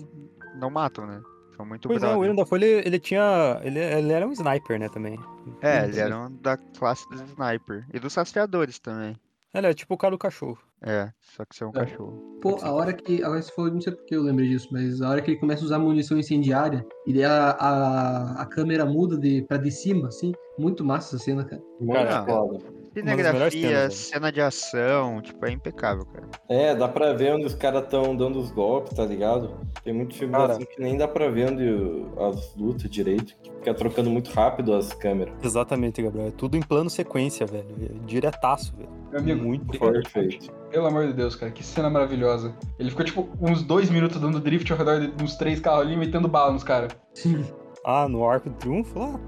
[0.56, 1.22] não matam, né?
[1.56, 2.20] São muito Pois é, o brother.
[2.20, 3.60] William Dafoe, ele, ele tinha...
[3.64, 5.20] Ele, ele era um sniper, né, também.
[5.62, 7.86] É, eles eram da classe dos sniper.
[7.94, 9.16] E dos rastreadores também.
[9.54, 10.58] Ele é tipo o cara do cachorro.
[10.82, 11.74] É, só que você é um É.
[11.74, 12.40] cachorro.
[12.42, 13.22] Pô, a hora que.
[13.24, 15.62] Agora você falou, não sei porque eu lembrei disso, mas a hora que ele começa
[15.62, 20.08] a usar munição incendiária e daí a, a, a câmera muda de, pra de cima,
[20.08, 20.32] assim.
[20.58, 21.62] Muito massa essa cena, cara.
[21.80, 22.60] Muito Cara, foda.
[22.94, 23.92] Cinegrafia, cenas, velho.
[23.92, 26.28] cena de ação, tipo, é impecável, cara.
[26.50, 29.58] É, dá pra ver onde os caras estão dando os golpes, tá ligado?
[29.84, 30.54] Tem muito filme Cara.
[30.54, 34.74] assim que nem dá pra ver onde as lutas direito, que fica trocando muito rápido
[34.74, 35.34] as câmeras.
[35.44, 36.28] Exatamente, Gabriel.
[36.28, 37.66] É tudo em plano sequência, velho.
[37.82, 38.90] É diretaço, velho.
[39.12, 39.78] Meu amigo, Muito.
[39.80, 40.52] Perfeito.
[40.70, 42.54] pelo amor de Deus, cara, que cena maravilhosa.
[42.80, 45.98] Ele ficou, tipo, uns dois minutos dando drift ao redor de uns três carros ali,
[45.98, 46.92] metendo bala nos caras.
[47.14, 47.44] Sim.
[47.86, 49.20] Ah, no Arco do Triunfo lá?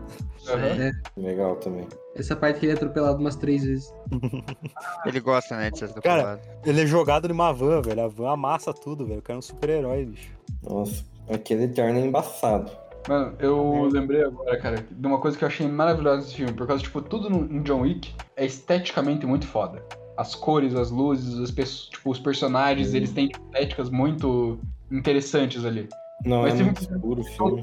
[0.50, 0.92] Aham.
[1.18, 1.88] Legal também.
[2.16, 3.92] Essa parte que ele é atropelado umas três vezes.
[5.06, 6.42] Ele gosta, né, de ser Cara, atropelado.
[6.66, 8.04] Ele é jogado numa van, velho.
[8.04, 9.20] A van amassa tudo, velho.
[9.20, 10.32] O cara é um super-herói, bicho.
[10.62, 12.72] Nossa, aquele Eterno é embaçado.
[13.08, 16.66] Mano, eu lembrei agora, cara, de uma coisa que eu achei maravilhosa nesse filme, por
[16.68, 19.84] causa, tipo, tudo no, em John Wick é esteticamente muito foda.
[20.16, 21.50] As cores, as luzes, as
[21.90, 22.98] tipo, os personagens, Sim.
[22.98, 24.58] eles têm estéticas muito
[24.92, 25.90] interessantes ali.
[26.24, 27.60] Não, Mas é tem muito um- escuro o filme.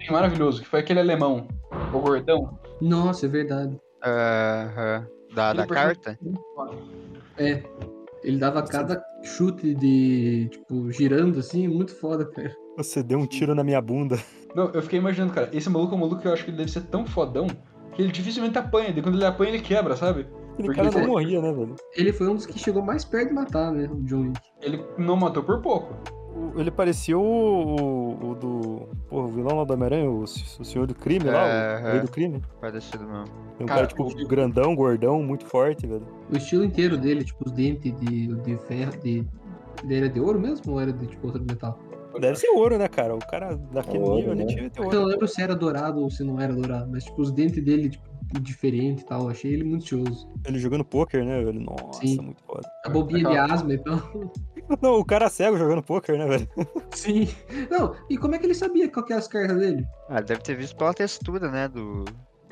[0.00, 1.46] achei maravilhoso, que foi aquele alemão,
[1.92, 2.58] o gordão.
[2.80, 3.78] Nossa, é verdade.
[4.04, 5.06] Aham.
[5.34, 6.18] Da, da personagem carta?
[7.38, 7.62] É.
[8.22, 12.54] Ele dava cada chute de, tipo, girando assim, muito foda, cara.
[12.76, 14.18] Você deu um tiro na minha bunda.
[14.54, 16.58] Não, eu fiquei imaginando, cara, esse maluco é um maluco que eu acho que ele
[16.58, 17.46] deve ser tão fodão
[17.94, 18.90] que ele dificilmente apanha.
[18.90, 20.20] E quando ele apanha, ele quebra, sabe?
[20.52, 21.76] Aquele Porque cara não ele- morria, né, velho?
[21.94, 23.88] Ele foi um dos que chegou mais perto de matar, né?
[23.90, 24.40] O John Wick.
[24.60, 25.94] Ele não matou por pouco.
[26.34, 28.88] O- Ele parecia o, o, o do.
[29.08, 31.98] Porra, o vilão lá do Homem-Aranha, o, o senhor do crime lá, o É, rei
[31.98, 32.02] é.
[32.02, 32.42] do crime.
[32.60, 33.24] Parecido mesmo.
[33.58, 36.06] Tem um Cara, cara, tipo, o- grandão, gordão, muito forte, velho.
[36.32, 39.26] O estilo inteiro dele, tipo, os dentes de, de ferro, de...
[39.84, 41.78] Ele era de ouro mesmo ou era de, tipo, outro metal?
[42.20, 43.14] Deve ser ouro, né, cara?
[43.14, 44.44] O cara daquele Ouro, nível né?
[44.46, 45.06] tinha que ter Eu não ouro.
[45.06, 48.04] lembro se era dourado ou se não era dourado, mas, tipo, os dentes dele, tipo,
[48.38, 49.22] diferente e tal.
[49.22, 50.28] Eu achei ele muito chioso.
[50.46, 51.60] Ele jogando poker, né, velho?
[51.60, 52.20] Nossa, Sim.
[52.20, 52.68] muito foda.
[52.84, 54.00] A bobinha de Aquela- asma, então.
[54.80, 56.48] Não, o cara cego jogando poker, né, velho?
[56.94, 57.26] Sim.
[57.70, 59.84] Não, e como é que ele sabia qual que é as cartas dele?
[60.08, 62.04] Ah, deve ter visto pela textura, né, do,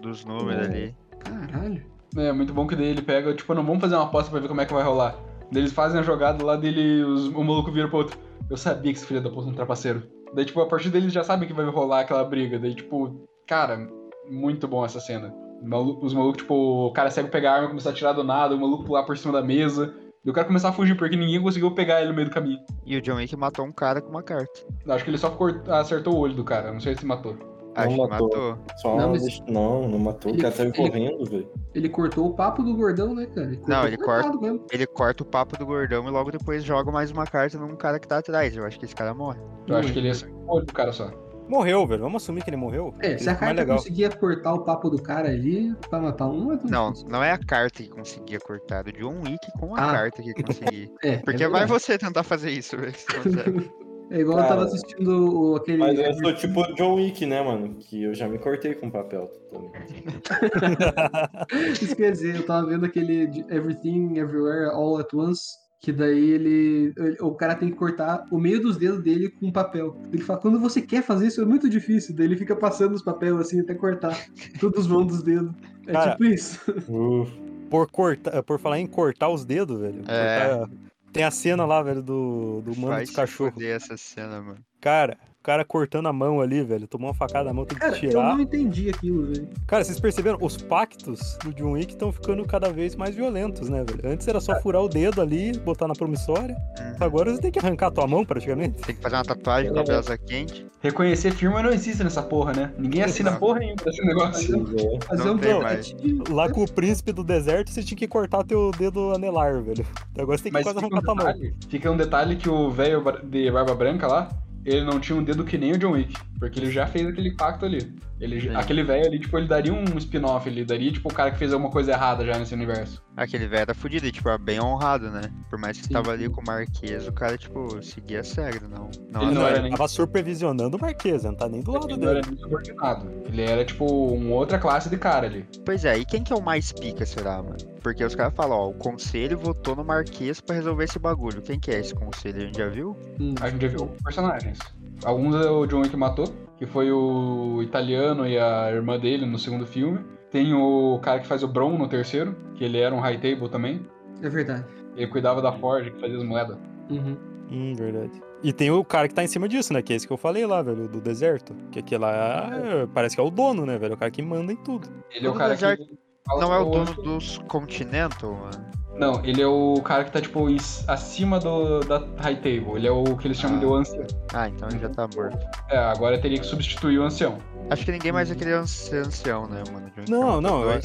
[0.03, 0.71] dos números É.
[0.71, 0.97] ali.
[1.21, 1.83] Caralho.
[2.17, 4.49] É, muito bom que daí ele pega, tipo, não vamos fazer uma aposta pra ver
[4.49, 5.17] como é que vai rolar.
[5.53, 8.19] Daí eles fazem a jogada lá dele, os, o maluco vira pro outro.
[8.51, 10.03] Eu sabia que esse filho da puta é um trapaceiro.
[10.35, 12.59] Daí, tipo, a partir dele eles já sabem que vai rolar aquela briga.
[12.59, 13.87] Daí, tipo, cara,
[14.31, 15.33] muito bom essa cena.
[15.63, 18.55] Malu- Os malucos, tipo, o cara cego pegar a arma, começar a tirar do nada,
[18.55, 19.95] o maluco pular por cima da mesa.
[20.25, 22.59] E o cara começar a fugir, porque ninguém conseguiu pegar ele no meio do caminho.
[22.85, 24.61] E o John Wick matou um cara com uma carta.
[24.89, 25.35] Acho que ele só
[25.69, 27.37] acertou o olho do cara, não sei se matou.
[27.75, 28.29] Acho que matou.
[28.29, 28.59] matou.
[28.79, 30.31] Só Não, mas- não, não matou.
[30.33, 31.49] Ele- O cara saiu ele- correndo, velho.
[31.75, 33.47] Ele cortou o papo do gordão, né, cara?
[33.47, 34.65] cortou Não, ele cortado mesmo.
[34.73, 38.01] Ele corta o papo do gordão e logo depois joga mais uma carta num cara
[38.01, 38.57] que tá atrás.
[38.57, 39.39] Eu acho que esse cara morre.
[39.69, 41.09] Eu acho que ele acertou o olho do cara só.
[41.49, 42.03] Morreu, velho.
[42.03, 42.95] Vamos assumir que ele morreu.
[43.01, 43.77] É, se a mais carta legal.
[43.79, 47.09] conseguia cortar o papo do cara ali pra matar um, não é Não, difícil.
[47.11, 49.93] não é a carta que conseguia cortar, o John Wick com a Ah.
[49.93, 50.89] carta que conseguia.
[51.03, 52.95] É, Porque é vai você tentar fazer isso, velho.
[54.11, 55.77] É igual eu tava Cara, assistindo o- aquele.
[55.77, 57.75] Mas eu sou tipo o John Wick, né, mano?
[57.75, 59.71] Que eu já me cortei com papel também.
[61.79, 65.43] Dizer, eu tava vendo aquele Everything Everywhere All at Once.
[65.81, 69.53] Que daí ele, ele- O cara tem que cortar o meio dos dedos dele com
[69.53, 69.97] papel.
[70.13, 72.15] Ele fala, quando você quer fazer isso é muito difícil.
[72.17, 74.17] Daí ele fica passando os papéis assim até cortar
[74.59, 75.53] todos os mãos dos dedos.
[75.87, 76.61] É Cara, tipo isso.
[76.91, 77.31] Uf,
[77.71, 80.03] Por, cortar, por falar em cortar os dedos, velho.
[80.09, 80.49] É.
[80.59, 80.71] cortar-
[81.13, 83.63] Tem a cena lá, velho, do, do mano Vai dos cachorros.
[83.63, 84.59] essa cena, mano.
[84.81, 86.87] Cara, cara cortando a mão ali, velho.
[86.87, 88.35] Tomou uma facada na mão, tem que Cara, eu tirar.
[88.35, 89.49] não entendi aquilo, velho.
[89.67, 90.39] Cara, vocês perceberam?
[90.41, 94.13] Os pactos do John Wick estão ficando cada vez mais violentos, né, velho?
[94.13, 96.55] Antes era só furar o dedo ali, botar na promissória.
[96.79, 96.97] Uhum.
[97.01, 98.83] Agora você tem que arrancar a tua mão, praticamente.
[98.83, 99.85] Tem que fazer uma tatuagem com a É.
[99.85, 100.67] brasa quente.
[100.81, 102.73] Reconhecer firma não existe nessa porra, né?
[102.79, 103.41] Ninguém assina Exato.
[103.41, 104.67] porra nenhuma desse negócio.
[104.79, 105.05] é.
[105.07, 105.97] Fazer Não um tem tatuagem.
[106.31, 109.85] Lá com o príncipe do deserto, você tinha que cortar teu dedo anelar, velho.
[110.19, 111.35] Agora você tem que Mas quase arrancar um, tua mão.
[111.69, 114.29] fica um detalhe que o velho de barba branca lá,
[114.69, 116.15] ele não tinha um dedo que nem o John Wick.
[116.39, 117.93] Porque ele já fez aquele pacto ali.
[118.21, 118.55] Ele, Sim.
[118.57, 121.53] aquele velho ali, tipo, ele daria um spin-off, ele daria, tipo, o cara que fez
[121.53, 123.01] alguma coisa errada já nesse universo.
[123.17, 125.23] Aquele velho era fudido, e, tipo, era bem honrado, né?
[125.49, 128.63] Por mais que Sim, tava ali com o Marquês, o cara, tipo, seguia a sério,
[128.69, 128.91] não.
[129.13, 131.71] Não, Ele Não, era- era ele nem- tava supervisionando o Marquês, não tá nem do
[131.71, 132.19] lado Ele não dele.
[132.19, 133.09] era nem subordinado.
[133.27, 135.45] Ele era, tipo, uma outra classe de cara ali.
[135.65, 137.57] Pois é, e quem que é o mais pica, será, mano?
[137.89, 141.41] Porque os caras falam, ó, o conselho votou no Marquês pra resolver esse bagulho.
[141.41, 142.37] Quem que é esse conselho?
[142.37, 142.95] A gente já viu?
[143.19, 143.35] Hum.
[143.41, 144.59] A gente já viu personagens.
[145.07, 146.27] Alguns é o John Wick matou,
[146.59, 150.01] que foi o italiano e a irmã dele no segundo filme.
[150.31, 153.49] Tem o cara que faz o Bron no terceiro, que ele era um high table
[153.49, 153.81] também.
[154.23, 154.67] É verdade.
[154.95, 156.59] Ele cuidava da forja, que fazia as moedas.
[156.91, 157.17] Uhum.
[157.51, 158.21] Hum, verdade.
[158.43, 159.81] E tem o cara que tá em cima disso, né?
[159.81, 161.55] Que é esse que eu falei lá, velho, do deserto.
[161.73, 163.95] Que aquele lá é- parece que é o dono, né, velho?
[163.95, 164.87] O cara que manda em tudo.
[165.11, 166.08] Ele é o cara deserto que...
[166.29, 168.69] fala Não é o dono dos Continental, mano?
[168.99, 170.49] Não, ele é o cara que tá, tipo,
[170.89, 172.73] acima do, da high table.
[172.75, 174.05] Ele é o que eles chamam de o ancião.
[174.35, 175.39] Ah, então ele já tá morto.
[175.71, 177.39] É, agora teria que substituir o ancião.
[177.71, 179.89] Acho que ninguém mais vai querer ser ancião, né, mano?
[180.09, 180.81] Não, é não, eu,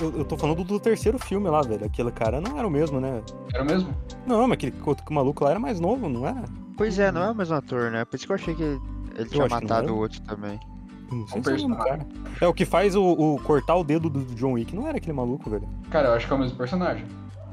[0.00, 1.86] eu, eu tô falando do terceiro filme lá, velho.
[1.86, 3.22] Aquele cara não era o mesmo, né?
[3.54, 3.96] Era o mesmo?
[4.26, 6.44] Não, mas aquele outro maluco lá era mais novo, não era?
[6.76, 8.04] Pois é, não é o mesmo ator, né?
[8.04, 8.80] Por isso que eu achei que ele
[9.14, 9.92] tinha que não matado era.
[9.92, 10.60] o outro também.
[11.20, 12.06] Eu Não sei Um se é o cara.
[12.40, 14.74] É que faz o, o cortar o dedo do John Wick.
[14.74, 15.68] Não era aquele maluco, velho.
[15.90, 17.04] Cara, eu acho que é o mesmo personagem.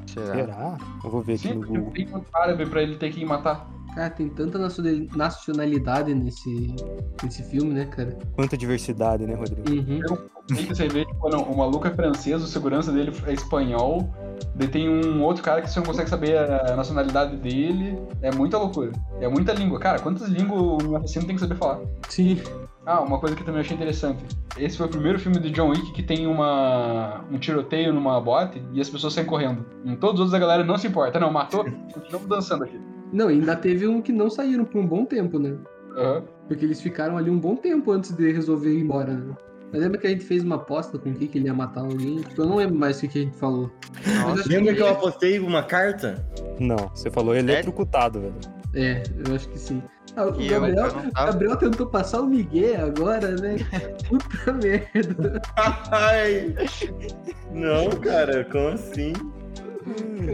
[0.07, 0.33] Será?
[0.33, 0.77] Será?
[1.03, 1.93] Eu vou ver aqui Sim, no porque Google.
[1.93, 3.69] tem um árabe pra ele ter que matar.
[3.95, 6.75] Cara, tem tanta nacionali- nacionalidade nesse,
[7.23, 8.17] nesse filme, né, cara?
[8.35, 9.69] Quanta diversidade, né, Rodrigo?
[9.69, 10.01] Uhum.
[10.67, 14.09] Você vê, tipo, não, o maluco é francês, o segurança dele é espanhol.
[14.55, 17.97] Daí tem um outro cara que você não consegue saber a nacionalidade dele.
[18.21, 18.91] É muita loucura.
[19.19, 19.77] É muita língua.
[19.79, 21.79] Cara, quantas línguas um assassino tem que saber falar?
[22.09, 22.37] Sim.
[22.85, 24.23] Ah, uma coisa que eu também achei interessante.
[24.57, 28.61] Esse foi o primeiro filme de John Wick que tem uma, um tiroteio numa boate
[28.73, 29.63] e as pessoas saem correndo.
[29.85, 31.19] Em todos os outros a galera não se importa.
[31.19, 31.63] Não, matou,
[31.93, 32.79] continuamos dançando aqui.
[33.13, 35.55] Não, ainda teve um que não saíram por um bom tempo, né?
[35.95, 36.23] Aham.
[36.47, 39.33] Porque eles ficaram ali um bom tempo antes de resolver ir embora, né?
[39.71, 41.81] Mas lembra que a gente fez uma aposta com o que, que ele ia matar
[41.81, 42.17] alguém?
[42.17, 43.71] Tipo, eu não lembro mais o que, que a gente falou.
[44.33, 46.25] Acho Lembra que eu ele- apostei uma carta?
[46.59, 48.33] Não, você falou eletrocutado, velho.
[48.73, 49.83] É, eu acho que sim.
[50.15, 51.31] Ah, o Gabriel, eu tava.
[51.31, 53.57] Gabriel tentou passar o Miguel agora, né?
[54.07, 55.41] Puta merda.
[55.91, 56.55] Ai!
[57.51, 59.13] Não, cara, como assim?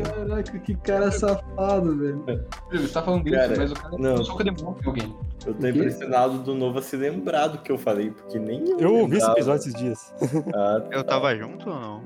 [0.04, 2.24] Caraca, que cara safado, velho.
[2.72, 4.16] Você tá falando dele, mas o cara não.
[4.16, 5.16] em alguém.
[5.46, 8.80] Eu tô impressionado do novo a se lembrar do que eu falei, porque nem eu.
[8.80, 10.14] Eu ouvi esse episódio esses dias.
[10.54, 12.02] Ah, Eu tava junto ou não?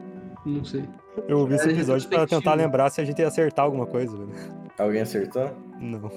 [0.46, 0.88] Não sei.
[1.28, 4.16] Eu ouvi esse É episódio pra tentar lembrar se a gente ia acertar alguma coisa,
[4.16, 4.32] velho.
[4.78, 5.52] alguém acertou?
[5.80, 6.10] Não.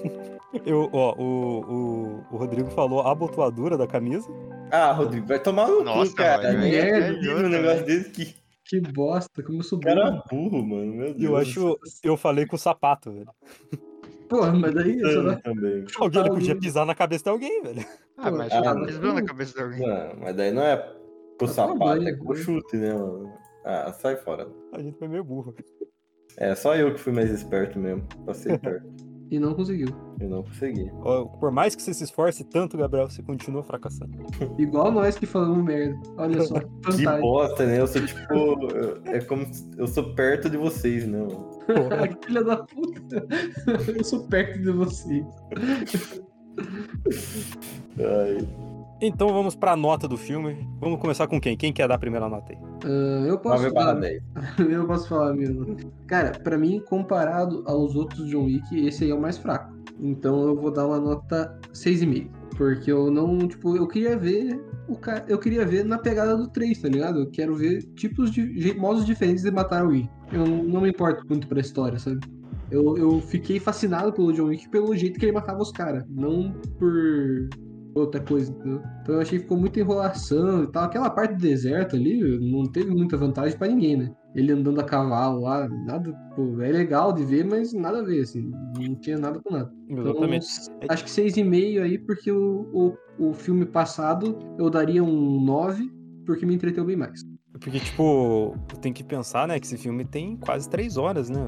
[0.65, 4.27] Eu, ó, o, o, o Rodrigo falou a abotoadura da camisa.
[4.71, 6.53] Ah, Rodrigo, vai tomar no Nossa, cu, cara.
[6.53, 10.49] Nem é é possível um negócio desse que Que bosta, como eu sou cara burro.
[10.49, 10.93] burro, mano.
[10.93, 11.21] Meu Deus.
[11.23, 11.79] Eu acho.
[12.03, 13.27] Eu falei com o sapato, velho.
[14.29, 15.85] Porra, mas daí eu só Também.
[15.99, 17.85] Alguém ele podia Tá, pisar na cabeça de alguém, velho.
[18.17, 19.87] Ah, mas Ah, pisou na cabeça de alguém.
[19.87, 20.77] Não, mas daí não é
[21.37, 22.39] com Tá sapato, é com né?
[22.39, 23.33] chute, né, mano?
[23.65, 24.47] Ah, sai fora.
[24.73, 25.53] A gente foi meio burro.
[26.37, 28.03] É, só eu que fui mais esperto mesmo.
[28.25, 28.87] Passei perto.
[29.31, 29.87] E não conseguiu.
[30.19, 30.87] Eu não consegui.
[31.01, 34.15] Ó, Por mais que você se esforce tanto, Gabriel, você continua fracassando.
[34.59, 35.99] Igual nós que falamos merda.
[36.15, 36.59] Olha só,
[36.95, 37.79] Que bosta, né?
[37.79, 38.21] Eu sou tipo.
[38.33, 41.49] eu- É como se eu sou perto de vocês, né, mano?
[41.65, 42.17] Porra.
[42.23, 43.25] Filha da puta.
[43.97, 45.25] Eu sou perto de você.
[47.97, 48.47] Ai.
[49.01, 50.67] Então vamos pra nota do filme.
[50.79, 51.57] Vamos começar com quem?
[51.57, 52.59] Quem quer dar a primeira nota aí?
[52.85, 54.23] Ah, eu posso 9 barra dar- 10.
[54.71, 55.75] Eu posso falar mesmo.
[56.07, 59.73] Cara, pra mim, comparado aos outros John Wick, esse aí é o mais fraco.
[59.99, 62.29] Então eu vou dar uma nota 6,5.
[62.57, 65.25] Porque eu não, tipo, eu queria ver o cara.
[65.27, 67.19] Eu queria ver na pegada do 3, tá ligado?
[67.19, 70.09] Eu quero ver tipos de modos diferentes de matar alguém.
[70.31, 72.19] Eu não, não me importo muito pra história, sabe?
[72.71, 76.51] Eu, eu fiquei fascinado pelo John Wick pelo jeito que ele matava os caras, não
[76.79, 77.49] por
[77.95, 78.81] outra coisa, entendeu?
[79.01, 80.83] Então eu achei que ficou muita enrolação e tal.
[80.83, 84.11] Aquela parte do deserto ali não teve muita vantagem pra ninguém, né?
[84.35, 88.21] Ele andando a cavalo lá, nada, pô, é legal de ver, mas nada a ver,
[88.21, 89.71] assim, não tinha nada com nada.
[89.89, 90.47] Então, Exatamente.
[90.89, 92.67] acho que 6,5 aí, porque o,
[93.17, 95.89] o, o filme passado eu daria um 9,
[96.25, 97.21] porque me entreteu bem mais.
[97.53, 101.39] Porque, tipo, tem que pensar, né, que esse filme tem quase três horas, né?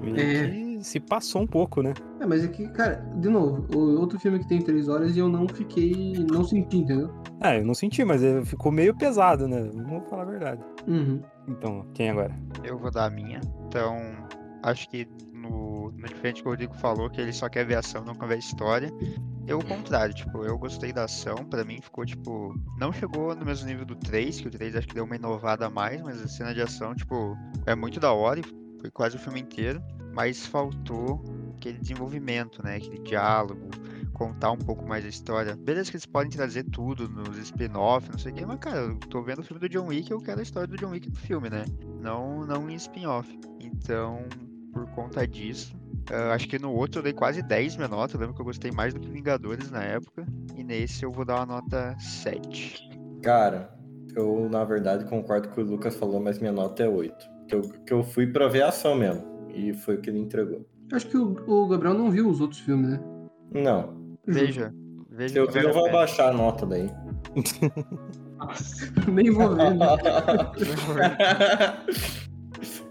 [0.00, 0.48] Meio É.
[0.48, 1.94] que se passou um pouco, né?
[2.20, 5.18] É, mas é que, cara, de novo, o outro filme que tem 3 horas e
[5.18, 6.14] eu não fiquei.
[6.30, 7.10] não senti, entendeu?
[7.40, 9.70] É, eu não senti, mas ficou meio pesado, né?
[9.74, 10.62] Vamos falar a verdade.
[10.86, 11.22] Uhum.
[11.48, 12.34] Então, quem agora?
[12.62, 13.40] Eu vou dar a minha.
[13.66, 13.96] Então,
[14.62, 18.04] acho que no, no diferente que o Rodrigo falou, que ele só quer ver ação,
[18.04, 18.90] não quer ver história.
[19.46, 23.44] Eu, o contrário, tipo, eu gostei da ação, pra mim ficou, tipo, não chegou no
[23.44, 26.22] mesmo nível do 3, que o 3 acho que deu uma inovada a mais, mas
[26.22, 28.44] a cena de ação, tipo, é muito da hora e
[28.80, 31.22] foi quase o filme inteiro, mas faltou
[31.56, 33.68] aquele desenvolvimento, né, aquele diálogo,
[34.12, 35.56] contar um pouco mais a história.
[35.56, 38.96] Beleza que eles podem trazer tudo nos spin-off, não sei o quê, mas, cara, eu
[38.96, 41.16] tô vendo o filme do John Wick, eu quero a história do John Wick no
[41.16, 41.64] filme, né?
[42.00, 43.28] Não, não em spin-off.
[43.60, 44.24] Então,
[44.72, 45.74] por conta disso,
[46.10, 48.16] ah, acho que no outro eu dei quase 10 minha nota.
[48.16, 50.26] Eu lembro que eu gostei mais do que Vingadores na época.
[50.56, 52.90] E nesse eu vou dar uma nota 7.
[53.22, 53.72] Cara,
[54.16, 57.32] eu na verdade concordo com o que o Lucas falou, mas minha nota é 8.
[57.48, 59.31] Que eu, que eu fui pra ver a ação mesmo.
[59.54, 60.66] E foi o que ele entregou.
[60.92, 63.00] Acho que o, o Gabriel não viu os outros filmes, né?
[63.54, 63.94] Não.
[64.26, 64.74] Veja.
[65.10, 65.96] Veja Se eu ver, eu vou pena.
[65.96, 66.90] abaixar a nota daí.
[69.12, 69.86] Nem vou ver, né?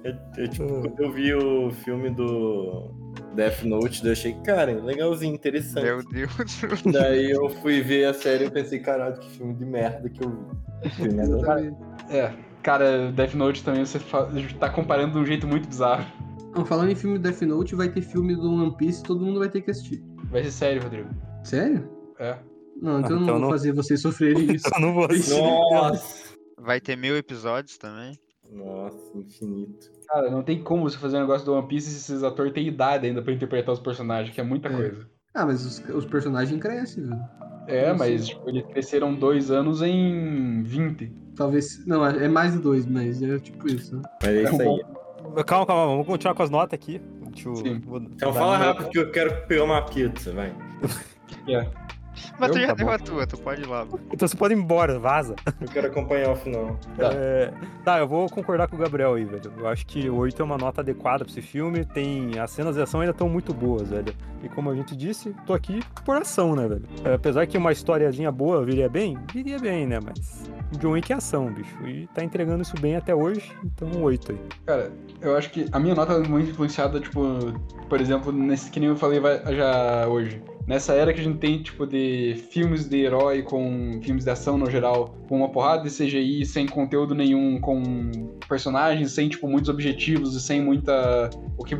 [0.03, 2.91] eu, eu, tipo, quando eu vi o filme do
[3.35, 5.85] Death Note, eu achei, cara, legalzinho, interessante.
[5.85, 6.31] Meu Deus.
[6.91, 10.29] Daí eu fui ver a série e pensei, caralho, que filme de merda que eu
[10.29, 11.17] vi.
[11.19, 11.77] Exatamente.
[12.09, 13.99] É, cara, Death Note também você
[14.59, 16.05] tá comparando de um jeito muito bizarro.
[16.55, 19.39] Não, falando em filme do Death Note, vai ter filme do One Piece todo mundo
[19.39, 20.03] vai ter que assistir.
[20.29, 21.09] Vai ser sério, Rodrigo.
[21.43, 21.89] Sério?
[22.19, 22.37] É.
[22.81, 24.67] Não, então Ah, eu não então vou não- fazer vocês sofrerem isso.
[24.73, 25.39] Eu não vou assistir.
[25.39, 26.31] Nossa!
[26.57, 28.13] Vai ter mil episódios também.
[28.51, 29.89] Nossa, infinito.
[30.07, 32.67] Cara, não tem como você fazer um negócio do One Piece se esses atores têm
[32.67, 34.71] idade ainda pra interpretar os personagens, que é muita É.
[34.73, 35.07] coisa.
[35.33, 37.15] Ah, mas os, os personagens crescem, viu?
[37.67, 41.09] É, Não mas tipo, eles cresceram dois anos em 20.
[41.35, 41.85] Talvez.
[41.87, 43.95] Não, é mais de dois, mas é tipo isso.
[43.95, 44.01] Né?
[44.21, 44.81] Mas é isso aí.
[45.45, 47.01] Calma, calma, vamos continuar com as notas aqui.
[47.31, 47.79] Deixa eu, Sim.
[47.79, 50.53] vou Então fala rápido que eu quero pegar uma pizza, vai.
[51.47, 51.67] É.
[52.39, 52.55] Mas Eu?
[52.55, 52.91] tu já Tá deu bom.
[52.93, 53.85] a tua, tu pode ir lá.
[54.11, 55.35] Então você pode ir embora, vaza.
[55.59, 56.77] Eu quero acompanhar o final.
[56.97, 57.09] Tá.
[57.13, 57.53] É,
[57.83, 59.51] tá, eu vou concordar com o Gabriel aí, velho.
[59.57, 61.85] Eu acho que o 8 é uma nota adequada pra esse filme.
[61.85, 62.37] Tem.
[62.39, 64.13] As cenas de ação ainda estão muito boas, velho.
[64.43, 66.83] E como a gente disse, tô aqui por ação, né, velho?
[67.05, 69.99] É, apesar que uma historiazinha boa viria bem, viria bem, né?
[70.03, 70.49] Mas.
[70.73, 71.75] o John Wick é ação, bicho.
[71.85, 74.39] E tá entregando isso bem até hoje, então 8 aí.
[74.65, 74.91] Cara,
[75.21, 77.21] eu acho que a minha nota é muito influenciada, tipo,
[77.87, 79.21] por exemplo, nesse que nem eu falei
[79.55, 80.41] já hoje.
[80.67, 84.57] Nessa era que a gente tem, tipo, de filmes de herói com filmes de ação
[84.57, 87.83] no geral, com uma porrada de CGI, sem conteúdo nenhum, com
[88.47, 91.29] personagens sem, tipo, muitos objetivos e sem muita.
[91.57, 91.75] o que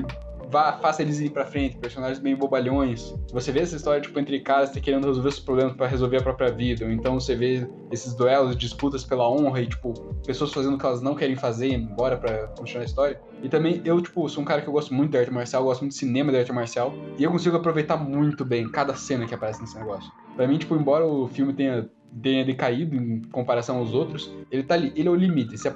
[0.52, 3.16] vá, faça eles ir pra frente, personagens bem bobalhões.
[3.32, 6.22] Você vê essa história, tipo, entre caras que querendo resolver os problemas pra resolver a
[6.22, 6.86] própria vida.
[6.86, 9.94] Ou então você vê esses duelos, disputas pela honra e, tipo,
[10.26, 13.22] pessoas fazendo o que elas não querem fazer e embora pra continuar a história.
[13.42, 15.82] E também, eu, tipo, sou um cara que eu gosto muito da arte marcial, gosto
[15.82, 16.94] muito de cinema da arte marcial.
[17.18, 20.12] E eu consigo aproveitar muito bem cada cena que aparece nesse negócio.
[20.36, 21.90] Pra mim, tipo, embora o filme tenha,
[22.22, 25.58] tenha decaído em comparação aos outros, ele tá ali, ele é o limite.
[25.58, 25.72] Se.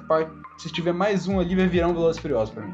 [0.58, 2.72] Se tiver mais um ali, vai virar um Velozes Furiosos pra mim.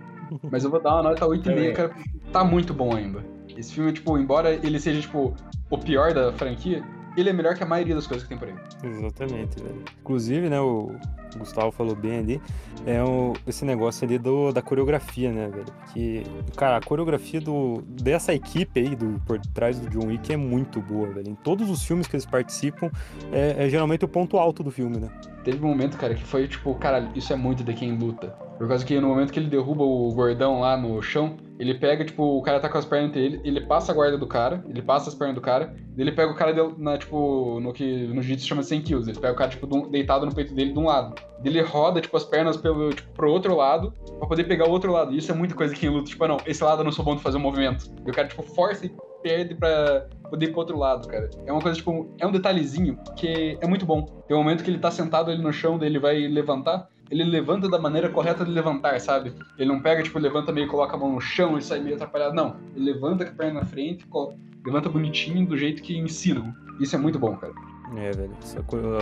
[0.50, 1.72] Mas eu vou dar uma nota 8,5, Também.
[1.72, 1.92] cara,
[2.32, 3.24] tá muito bom ainda.
[3.56, 5.34] Esse filme, tipo, embora ele seja, tipo,
[5.70, 6.82] o pior da franquia,
[7.16, 8.54] ele é melhor que a maioria das coisas que tem por aí.
[8.82, 9.82] Exatamente, velho.
[10.00, 10.94] Inclusive, né, o
[11.36, 12.42] Gustavo falou bem ali,
[12.86, 15.66] é o, esse negócio ali do, da coreografia, né, velho?
[15.92, 16.22] Que,
[16.56, 20.80] cara, a coreografia do, dessa equipe aí, do, por trás do John Wick, é muito
[20.80, 21.30] boa, velho.
[21.30, 22.90] Em todos os filmes que eles participam,
[23.30, 25.08] é, é geralmente o ponto alto do filme, né?
[25.44, 28.34] Teve um momento, cara, que foi tipo, caralho, isso é muito de quem luta.
[28.62, 32.04] Por causa que no momento que ele derruba o gordão lá no chão, ele pega,
[32.04, 34.64] tipo, o cara tá com as pernas entre ele, ele passa a guarda do cara,
[34.68, 38.06] ele passa as pernas do cara, ele pega o cara de- na, tipo, no que
[38.06, 39.10] no jiu-jitsu chama de 100 kills.
[39.10, 41.16] Ele pega o cara, tipo, de um- deitado no peito dele de um lado.
[41.44, 44.92] Ele roda, tipo, as pernas pelo, tipo, pro outro lado, pra poder pegar o outro
[44.92, 45.12] lado.
[45.12, 46.08] E isso é muita coisa de quem luta.
[46.08, 47.86] Tipo, ah, não, esse lado eu não sou bom de fazer o movimento.
[48.06, 48.92] E o cara, tipo, força e
[49.24, 51.28] perde pra poder ir pro outro lado, cara.
[51.46, 54.02] É uma coisa, tipo, é um detalhezinho que é muito bom.
[54.28, 57.24] Tem um momento que ele tá sentado ali no chão, daí ele vai levantar, ele
[57.24, 59.34] levanta da maneira correta de levantar, sabe?
[59.58, 61.94] Ele não pega, tipo, levanta meio e coloca a mão no chão e sai meio
[61.96, 62.34] atrapalhado.
[62.34, 62.56] Não.
[62.74, 64.06] Ele levanta com a perna na frente,
[64.64, 66.54] levanta bonitinho do jeito que ensinam.
[66.80, 67.52] Isso é muito bom, cara.
[67.94, 68.32] É, velho.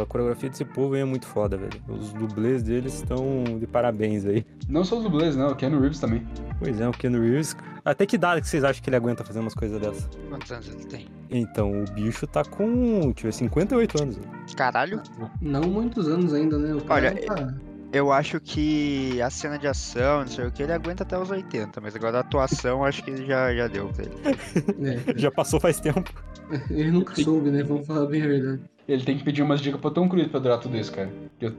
[0.03, 1.81] A coreografia desse povo aí é muito foda, velho.
[1.89, 4.45] Os dublês deles estão de parabéns aí.
[4.69, 5.53] Não só os dublês, não.
[5.53, 6.27] O Keanu Reeves também.
[6.59, 7.57] Pois é, o Keanu Reeves.
[7.85, 10.09] Até que idade que vocês acham que ele aguenta fazer umas coisas dessas?
[10.29, 11.07] Quantos anos ele tem?
[11.31, 14.17] Então, o bicho tá com, ver, 58 anos.
[14.17, 14.29] velho.
[14.57, 15.01] Caralho,
[15.41, 16.75] Não muitos anos ainda, né?
[16.75, 17.55] O cara Olha, tá-
[17.93, 21.31] eu acho que a cena de ação, não sei o que, ele aguenta até os
[21.31, 24.15] 80, mas agora a atuação acho que já, já deu pra ele.
[24.89, 26.13] é, Já passou faz tempo.
[26.71, 27.63] ele nunca soube, né?
[27.63, 28.63] Vamos falar bem a verdade.
[28.89, 31.09] Ele tem que pedir umas dicas pro Tom Cruise pra durar tudo isso, cara.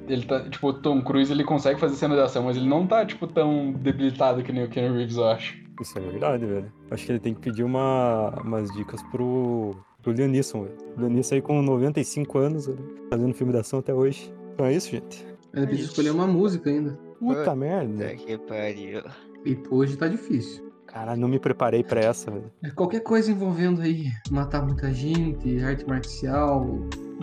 [0.07, 2.85] Ele tá, tipo, o Tom Cruise ele consegue fazer cena de ação, mas ele não
[2.85, 5.55] tá, tipo, tão debilitado que nem o Keanu Reeves, eu acho.
[5.81, 6.71] Isso é verdade, velho.
[6.91, 10.75] Acho que ele tem que pedir uma, umas dicas pro, pro Liam Neeson, velho.
[10.97, 12.79] O Neeson aí com 95 anos, velho,
[13.09, 14.33] fazendo filme de ação até hoje.
[14.53, 15.25] Então é isso, gente.
[15.53, 16.97] Ele precisa escolher uma música ainda.
[17.19, 18.15] Puta merda.
[18.15, 19.01] que pariu.
[19.45, 20.71] E hoje tá difícil.
[20.87, 22.51] Caralho, não me preparei pra essa, velho.
[22.63, 26.67] É, Qualquer coisa envolvendo aí matar muita gente, arte marcial,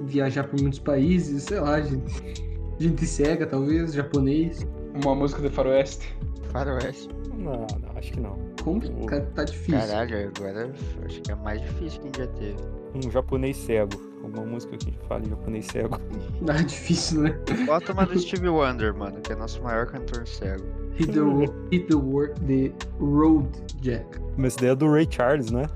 [0.04, 2.48] viajar por muitos países, sei lá, gente.
[2.78, 4.66] Gente cega, talvez, japonês.
[5.04, 6.16] Uma música de faroeste.
[6.50, 7.08] Faroeste.
[7.34, 8.38] Não, não, acho que não.
[8.62, 9.78] Complicado, tá difícil.
[9.80, 10.72] Caralho, agora
[11.04, 12.56] acho que é mais difícil que a gente já teve.
[12.94, 14.07] Um japonês cego.
[14.22, 15.98] Alguma música que fala em japonês cego.
[16.46, 17.38] Tá difícil, né?
[17.66, 20.64] Bota uma do Stevie Wonder, mano, que é nosso maior cantor cego.
[20.94, 21.20] Hit the,
[21.70, 23.48] hit the, wor- the road,
[23.80, 24.18] Jack.
[24.36, 25.66] Mas essa ideia é do Ray Charles, né?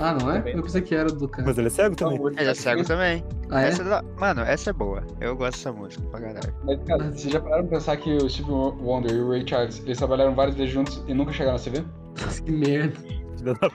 [0.00, 0.38] Ah, não é?
[0.54, 1.46] Eu pensei que era do cara.
[1.46, 2.18] Mas ele é cego também.
[2.38, 3.24] Ele é cego também.
[3.50, 3.68] Ah, é?
[3.68, 5.02] Essa é da- Mano, essa é boa.
[5.20, 6.54] Eu gosto dessa música pra caralho.
[6.64, 9.80] Mas, cara, vocês já pararam pra pensar que o Steve Wonder e o Ray Charles,
[9.84, 11.84] eles trabalharam várias vezes juntos e nunca chegaram a se ver?
[12.44, 12.98] Que merda.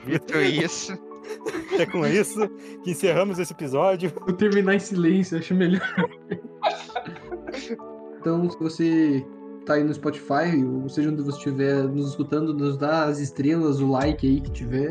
[0.06, 0.92] Dito isso,
[1.78, 2.48] É com isso
[2.82, 4.12] que encerramos esse episódio.
[4.26, 5.80] Vou terminar em silêncio, acho melhor.
[8.20, 9.26] então, se você
[9.64, 13.80] tá aí no Spotify, ou seja onde você estiver nos escutando, nos dá as estrelas,
[13.80, 14.88] o like aí que tiver.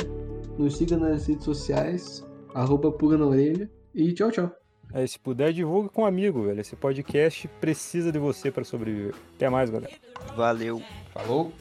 [0.57, 3.69] Nos siga nas redes sociais, arroba Puga na Orelha.
[3.93, 4.51] E tchau, tchau.
[4.93, 6.61] Aí, se puder, divulga com um amigo, velho.
[6.61, 9.13] Esse podcast precisa de você pra sobreviver.
[9.35, 9.93] Até mais, galera.
[10.35, 10.81] valeu.
[11.13, 11.51] Falou?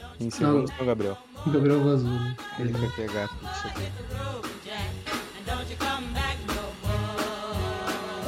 [0.79, 1.19] Com o Gabriel.
[1.45, 2.37] O Gabriel vazou, né?
[2.59, 4.56] Ele vai pegar a pizza dele.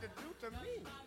[0.00, 0.97] to do to me?